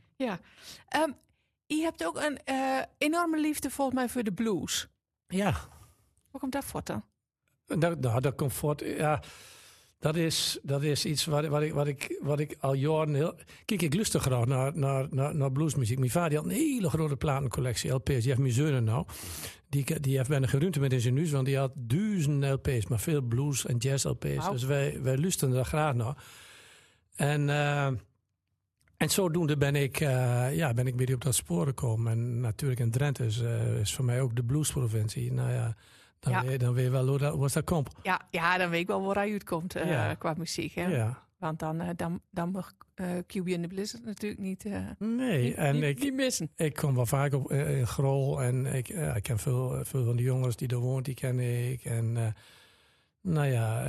Ehm, 0.88 1.10
je 1.66 1.82
hebt 1.82 2.04
ook 2.06 2.16
een 2.16 2.38
eh, 2.44 2.78
enorme 2.98 3.40
liefde 3.40 3.70
volgens 3.70 3.96
mij 3.96 4.08
voor 4.08 4.22
de 4.22 4.32
blues. 4.32 4.88
Ja, 5.26 5.54
Hoe 6.30 6.40
komt 6.40 6.52
dat 6.52 6.64
voort 6.64 6.86
dan? 6.86 7.04
dat, 7.66 8.00
nou, 8.00 8.20
dat 8.20 8.34
komt 8.34 8.52
voort. 8.52 8.80
Ja, 8.80 9.22
Dat 9.98 10.16
is, 10.16 10.58
dat 10.62 10.82
is 10.82 11.04
iets 11.04 11.24
wat, 11.24 11.46
wat, 11.46 11.62
ik, 11.62 11.72
wat, 11.72 11.86
ik, 11.86 12.18
wat 12.22 12.40
ik 12.40 12.56
al 12.60 12.74
jaren 12.74 13.14
heel. 13.14 13.34
Kijk, 13.64 13.82
ik 13.82 13.94
luister 13.94 14.20
graag 14.20 14.44
naar, 14.46 14.76
naar, 14.76 15.06
naar, 15.10 15.34
naar 15.34 15.52
bluesmuziek. 15.52 15.98
Mijn 15.98 16.10
vader 16.10 16.36
had 16.36 16.44
een 16.46 16.50
hele 16.50 16.88
grote 16.90 17.16
platencollectie 17.16 17.90
LP's. 17.90 18.08
Die 18.08 18.22
heeft 18.26 18.38
mijn 18.38 18.52
zoon 18.52 18.84
nou. 18.84 19.06
Die, 19.72 20.00
die 20.00 20.16
heeft 20.16 20.28
bijna 20.28 20.46
geruimte 20.46 20.80
met 20.80 20.92
in 20.92 21.00
zijn 21.00 21.16
huis, 21.16 21.30
want 21.30 21.46
die 21.46 21.56
had 21.56 21.72
duizenden 21.74 22.52
LP's, 22.52 22.86
maar 22.86 22.98
veel 23.00 23.20
blues 23.20 23.66
en 23.66 23.76
jazz 23.76 24.04
LP's. 24.04 24.50
Dus 24.50 24.64
wij, 24.64 25.02
wij 25.02 25.18
luisteren 25.18 25.54
daar 25.54 25.64
graag 25.64 25.94
naar. 25.94 26.24
En, 27.16 27.48
eh, 27.50 27.86
en 28.96 29.10
zodoende 29.10 29.56
ben 29.56 29.74
ik, 29.76 30.00
eh, 30.00 30.56
ja, 30.56 30.74
ben 30.74 30.86
ik 30.86 30.94
weer 30.94 31.14
op 31.14 31.20
dat 31.24 31.34
spoor 31.34 31.66
gekomen. 31.66 32.12
En 32.12 32.40
natuurlijk 32.40 32.80
in 32.80 32.90
Drenthe 32.90 33.24
is, 33.24 33.40
eh, 33.40 33.78
is 33.78 33.94
voor 33.94 34.04
mij 34.04 34.20
ook 34.20 34.36
de 34.36 34.44
bluesprovincie. 34.44 35.32
Nou 35.32 35.50
ja, 35.52 35.76
dan, 36.20 36.32
Ja. 36.32 36.44
Weet, 36.44 36.60
dan 36.60 36.74
weet 36.74 36.84
je 36.84 36.90
wel 36.90 37.06
hoe 37.08 37.18
dat, 37.18 37.34
hoe 37.34 37.48
dat 37.52 37.64
komt. 37.64 37.90
Ja, 38.02 38.20
ja, 38.30 38.58
dan 38.58 38.70
weet 38.70 38.80
ik 38.80 38.86
wel 38.86 39.02
waar 39.02 39.16
eh, 39.76 39.88
Ja. 39.88 40.14
qua 40.14 40.34
muziek. 40.36 40.74
Hè? 40.74 40.86
Ja. 40.86 41.22
Want 41.42 41.58
dan, 41.58 41.80
eh, 41.80 41.88
dan, 41.96 42.20
dan 42.30 42.50
mag 42.50 42.72
eh 42.94 43.06
QB 43.26 43.46
in 43.46 43.62
de 43.62 43.68
Blizzard 43.68 44.04
natuurlijk 44.04 44.40
niet, 44.40 44.64
eh, 44.64 44.86
Nee, 44.98 45.42
niet, 45.42 45.54
en 45.54 45.74
niet, 45.74 45.84
ik, 45.84 45.98
niet 45.98 46.14
missen. 46.14 46.50
Ik 46.56 46.74
kom 46.74 46.94
wel 46.94 47.06
vaak 47.06 47.34
op 47.34 47.52
in 47.52 47.86
Grol 47.86 48.42
en 48.42 48.66
ik, 48.66 48.88
ik 48.88 49.22
ken 49.22 49.38
veel, 49.38 49.84
veel 49.84 50.04
van 50.04 50.16
de 50.16 50.22
jongens 50.22 50.56
die 50.56 50.68
er 50.68 50.76
woont, 50.76 51.04
die 51.04 51.14
ken 51.14 51.40
ik. 51.40 51.84
En 51.84 52.34
nou 53.20 53.46
ja, 53.46 53.80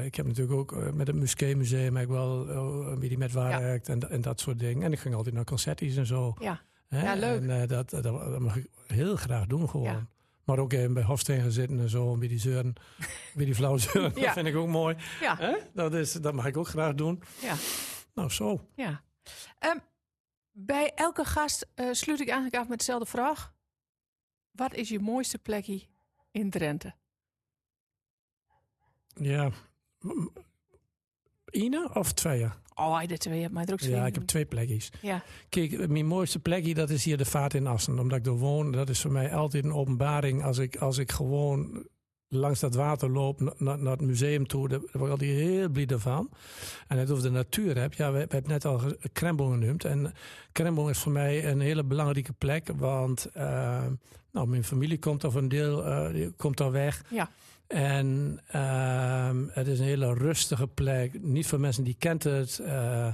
ik 0.00 0.14
heb 0.14 0.26
natuurlijk 0.26 0.58
ook 0.58 0.94
met 0.94 1.06
het 1.06 1.16
Muskeemuseum 1.16 1.96
heb 1.96 2.04
ik 2.04 2.10
wel 2.10 2.48
een 2.48 2.98
beetje 2.98 3.18
met 3.18 3.32
werkt 3.32 3.88
en, 3.88 4.10
en 4.10 4.20
dat 4.20 4.40
soort 4.40 4.58
dingen. 4.58 4.82
En 4.82 4.92
ik 4.92 4.98
ging 4.98 5.14
altijd 5.14 5.34
naar 5.34 5.44
concerties 5.44 5.96
en 5.96 6.06
zo. 6.06 6.34
Ja. 6.38 6.60
Hè? 6.88 7.02
Ja, 7.02 7.14
leuk. 7.14 7.40
En 7.40 7.66
dat, 7.66 7.90
dat, 7.90 8.02
dat 8.02 8.38
mag 8.38 8.56
ik 8.56 8.66
heel 8.86 9.16
graag 9.16 9.46
doen 9.46 9.68
gewoon. 9.68 9.86
Ja. 9.86 10.06
Maar 10.44 10.58
ook 10.58 10.72
even 10.72 10.94
bij 10.94 11.02
Hofsteen 11.02 11.40
gaan 11.40 11.50
zitten 11.50 11.80
en 11.80 11.88
zo, 11.88 12.16
bij 12.16 12.28
die 12.28 12.38
zeuren, 12.38 12.74
bij 13.36 13.44
die 13.44 13.54
flauw 13.54 13.76
zeuren. 13.76 14.12
Ja. 14.14 14.20
Dat 14.20 14.32
vind 14.32 14.46
ik 14.46 14.56
ook 14.56 14.68
mooi. 14.68 14.96
Ja, 15.20 15.36
Hè? 15.36 15.56
Dat, 15.74 15.94
is, 15.94 16.12
dat 16.12 16.34
mag 16.34 16.46
ik 16.46 16.56
ook 16.56 16.68
graag 16.68 16.94
doen. 16.94 17.22
ja, 17.40 17.54
Nou, 18.14 18.30
zo. 18.30 18.68
ja. 18.74 19.02
Ehm, 19.58 19.78
bij 20.52 20.92
elke 20.94 21.24
gast 21.24 21.66
eh, 21.74 21.88
sluit 21.92 22.20
ik 22.20 22.26
eigenlijk 22.28 22.56
af 22.62 22.68
met 22.68 22.78
dezelfde 22.78 23.06
vraag. 23.06 23.54
Wat 24.50 24.74
is 24.74 24.88
je 24.88 24.98
mooiste 25.00 25.38
plekje 25.38 25.86
in 26.30 26.50
Drenthe? 26.50 26.94
Ja. 29.14 29.50
Ine 31.52 31.90
of 31.94 32.12
twee? 32.12 32.46
Oh, 32.74 33.00
de 33.06 33.18
twee 33.18 33.40
hebt 33.40 33.52
mij 33.52 33.64
er 33.64 33.72
ook 33.72 33.78
twee. 33.78 33.94
Ja, 33.94 34.06
ik 34.06 34.14
heb 34.14 34.24
twee 34.26 34.44
plekjes. 34.44 34.90
Ja, 35.00 35.22
Kijk, 35.48 35.88
mijn 35.88 36.06
mooiste 36.06 36.38
plekje, 36.38 36.74
dat 36.74 36.90
is 36.90 37.04
hier 37.04 37.16
de 37.16 37.24
vaart 37.24 37.54
in 37.54 37.66
Assen. 37.66 37.98
Omdat 37.98 38.18
ik 38.18 38.26
er 38.26 38.32
woon, 38.32 38.72
dat 38.72 38.88
is 38.88 39.00
voor 39.00 39.12
mij 39.12 39.34
altijd 39.34 39.64
een 39.64 39.72
openbaring. 39.72 40.44
Als 40.44 40.58
ik, 40.58 40.76
als 40.76 40.98
ik 40.98 41.12
gewoon 41.12 41.86
langs 42.28 42.60
dat 42.60 42.74
water 42.74 43.10
loop, 43.10 43.40
na- 43.40 43.52
na- 43.58 43.76
naar 43.76 43.92
het 43.92 44.00
museum 44.00 44.46
toe, 44.46 44.68
daar 44.68 44.78
daar 44.78 44.88
word 44.92 45.04
ik 45.04 45.10
altijd 45.10 45.30
heel 45.30 45.68
blij 45.68 45.86
van. 45.98 46.30
En 46.88 46.98
het 46.98 47.10
over 47.10 47.22
de 47.22 47.30
natuur 47.30 47.76
hebt, 47.78 47.96
ja, 47.96 48.12
we, 48.12 48.18
we 48.18 48.26
hebben 48.28 48.50
net 48.50 48.64
al 48.64 48.80
Krembo 49.12 49.48
genoemd. 49.50 49.84
En 49.84 50.12
Krembo 50.52 50.88
is 50.88 50.98
voor 50.98 51.12
mij 51.12 51.48
een 51.50 51.60
hele 51.60 51.84
belangrijke 51.84 52.32
plek, 52.32 52.68
want 52.76 53.24
eh, 53.32 53.84
nou, 54.32 54.46
mijn 54.48 54.64
familie 54.64 54.98
komt 54.98 55.22
voor 55.22 55.36
een 55.36 55.48
deel 55.48 55.84
eh, 55.84 56.28
komt 56.36 56.56
daar 56.56 56.70
weg. 56.72 57.02
ja, 57.10 57.30
En 57.72 58.40
ehm, 58.46 59.44
het 59.50 59.66
is 59.66 59.78
een 59.78 59.84
hele 59.84 60.14
rustige 60.14 60.66
plek. 60.66 61.22
Niet 61.22 61.46
voor 61.46 61.60
mensen 61.60 61.84
die 61.84 61.96
kent 61.98 62.22
het. 62.24 62.58
eh, 62.58 63.08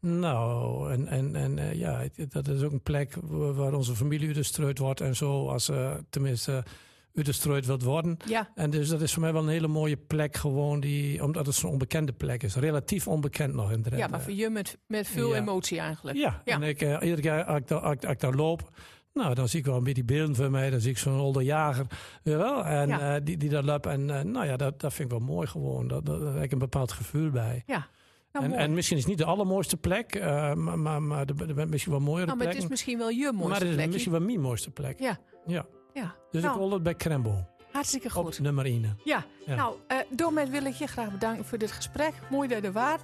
nou, 0.00 0.92
en, 0.92 1.06
en, 1.06 1.36
en 1.36 1.58
eh, 1.58 1.72
ja, 1.74 2.02
dat 2.28 2.48
is 2.48 2.62
ook 2.62 2.72
een 2.72 2.82
plek 2.82 3.14
waar 3.30 3.74
onze 3.74 3.96
familie 3.96 4.26
uitgestrooid 4.26 4.78
wordt 4.78 5.00
en 5.00 5.16
zo. 5.16 5.48
Als 5.48 5.64
ze 5.64 6.04
tenminste 6.10 6.64
uitgestrooid 7.14 7.66
wilt 7.66 7.82
worden. 7.82 8.16
ja, 8.26 8.50
En 8.54 8.70
dus 8.70 8.88
dat 8.88 9.00
is 9.02 9.12
voor 9.12 9.22
mij 9.22 9.32
wel 9.32 9.42
een 9.42 9.48
hele 9.48 9.68
mooie 9.68 9.96
plek 9.96 10.36
gewoon. 10.36 10.80
Die, 10.80 11.22
omdat 11.24 11.46
het 11.46 11.54
zo'n 11.54 11.70
onbekende 11.70 12.12
plek 12.12 12.42
is. 12.42 12.54
Relatief 12.56 13.08
onbekend 13.08 13.54
nog 13.54 13.70
in 13.70 13.82
Drenthe. 13.82 13.96
ja, 13.98 14.06
maar 14.08 14.20
voor 14.22 14.32
je 14.32 14.50
met, 14.50 14.78
met 14.86 15.06
veel 15.08 15.34
Ja. 15.34 15.40
emotie 15.40 15.78
eigenlijk. 15.78 16.16
Ja, 16.18 16.42
Ja. 16.44 16.54
en 16.54 16.62
ik, 16.62 16.80
eh, 16.82 16.96
iedere 17.02 17.20
keer 17.22 17.44
als 17.44 17.58
ik, 17.58 17.68
daar, 17.68 17.80
als 17.80 17.96
ik 18.00 18.20
daar 18.20 18.34
loop, 18.34 18.70
nou, 19.14 19.34
dan 19.34 19.48
zie 19.48 19.58
ik 19.58 19.66
wel 19.66 19.76
een 19.76 19.84
beetje 19.84 20.04
beelden 20.04 20.34
van 20.36 20.50
mij. 20.50 20.70
Dan 20.70 20.80
zie 20.80 20.90
ik 20.90 20.98
zo'n 20.98 21.18
oude 21.18 21.44
jager, 21.44 21.86
wel, 22.22 22.64
en, 22.64 22.88
Ja. 22.88 23.14
eh, 23.14 23.20
die, 23.24 23.36
die 23.36 23.48
daar 23.50 23.62
loopt. 23.64 23.86
En 23.86 24.10
eh, 24.18 24.24
nou 24.24 24.46
ja, 24.46 24.56
dat, 24.56 24.80
dat 24.80 24.92
vind 24.94 25.12
ik 25.12 25.18
wel 25.18 25.26
mooi 25.26 25.46
gewoon. 25.46 25.88
Dat, 25.88 26.06
dat, 26.06 26.20
daar 26.20 26.34
heb 26.34 26.42
ik 26.42 26.52
een 26.52 26.58
bepaald 26.58 26.92
gevoel 26.92 27.30
bij. 27.30 27.62
Ja. 27.66 27.86
Nou, 28.32 28.44
en, 28.44 28.52
en 28.52 28.74
misschien 28.74 28.96
is 28.96 29.02
het 29.02 29.10
niet 29.12 29.20
de 29.20 29.30
allermooiste 29.30 29.76
plek, 29.76 30.14
eh, 30.14 30.52
maar, 30.54 30.78
maar, 30.78 31.02
maar 31.02 31.26
er 31.26 31.54
zijn 31.54 31.68
misschien 31.68 31.92
wel 31.92 32.00
mooiere 32.00 32.26
nou, 32.26 32.38
maar 32.38 32.46
het 32.46 32.56
is 32.56 32.68
misschien 32.68 32.98
wel 32.98 33.08
je 33.08 33.32
mooiste 33.32 33.64
maar 33.64 33.70
het 33.74 33.78
is 33.86 33.92
misschien 33.92 34.12
wel 34.12 34.20
mijn 34.20 34.40
mooiste 34.40 34.70
plek. 34.70 34.98
Ja, 35.00 35.18
Ja. 35.46 35.66
ja. 35.94 36.14
Dus 36.30 36.42
nou, 36.42 36.54
ik 36.54 36.60
wil 36.60 36.70
het 36.72 36.82
bij 36.82 36.94
Krembo, 36.94 37.46
hartstikke 37.72 38.06
op 38.18 38.24
goed. 38.24 38.40
nummer 38.40 38.64
1. 38.64 38.96
Ja, 39.04 39.24
Ja. 39.46 39.54
nou, 39.54 39.76
eh 39.86 39.96
Domet 40.10 40.50
wil 40.50 40.64
ik 40.64 40.74
je 40.74 40.86
graag 40.86 41.10
bedanken 41.12 41.44
voor 41.44 41.58
dit 41.58 41.72
gesprek. 41.72 42.12
Mooi 42.30 42.48
dat 42.48 42.60
je 42.60 42.66
er 42.66 42.72
waart 42.72 43.02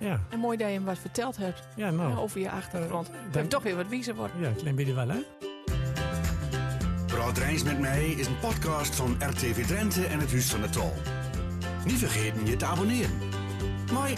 Ja, 0.00 0.20
en 0.28 0.38
mooi 0.38 0.56
dat 0.56 0.66
je 0.66 0.72
hem 0.72 0.84
wat 0.84 0.98
verteld 0.98 1.36
hebt 1.36 1.62
ja 1.76 1.90
nou. 1.90 2.18
over 2.18 2.40
je 2.40 2.50
achtergrond. 2.50 3.08
Uh, 3.08 3.32
dat 3.32 3.50
toch 3.50 3.62
weer 3.62 3.76
wat 3.76 3.88
wiezer 3.88 4.14
wordt. 4.14 4.32
Ja, 4.40 4.50
klein 4.56 4.74
beetje 4.74 4.94
wel, 4.94 5.08
hè? 5.08 5.18
Praat 7.06 7.38
Rijns 7.38 7.62
met 7.62 7.78
mij 7.78 8.08
is 8.08 8.26
een 8.26 8.38
podcast 8.38 8.94
van 8.94 9.16
RTV 9.18 9.66
Drenthe 9.66 10.06
en 10.06 10.18
het 10.18 10.30
Huis 10.30 10.50
van 10.50 10.60
de 10.60 10.68
Tol. 10.68 10.92
Niet 11.84 11.98
vergeten 11.98 12.46
je 12.46 12.56
te 12.56 12.64
abonneren. 12.64 13.10
Mooi. 13.92 14.14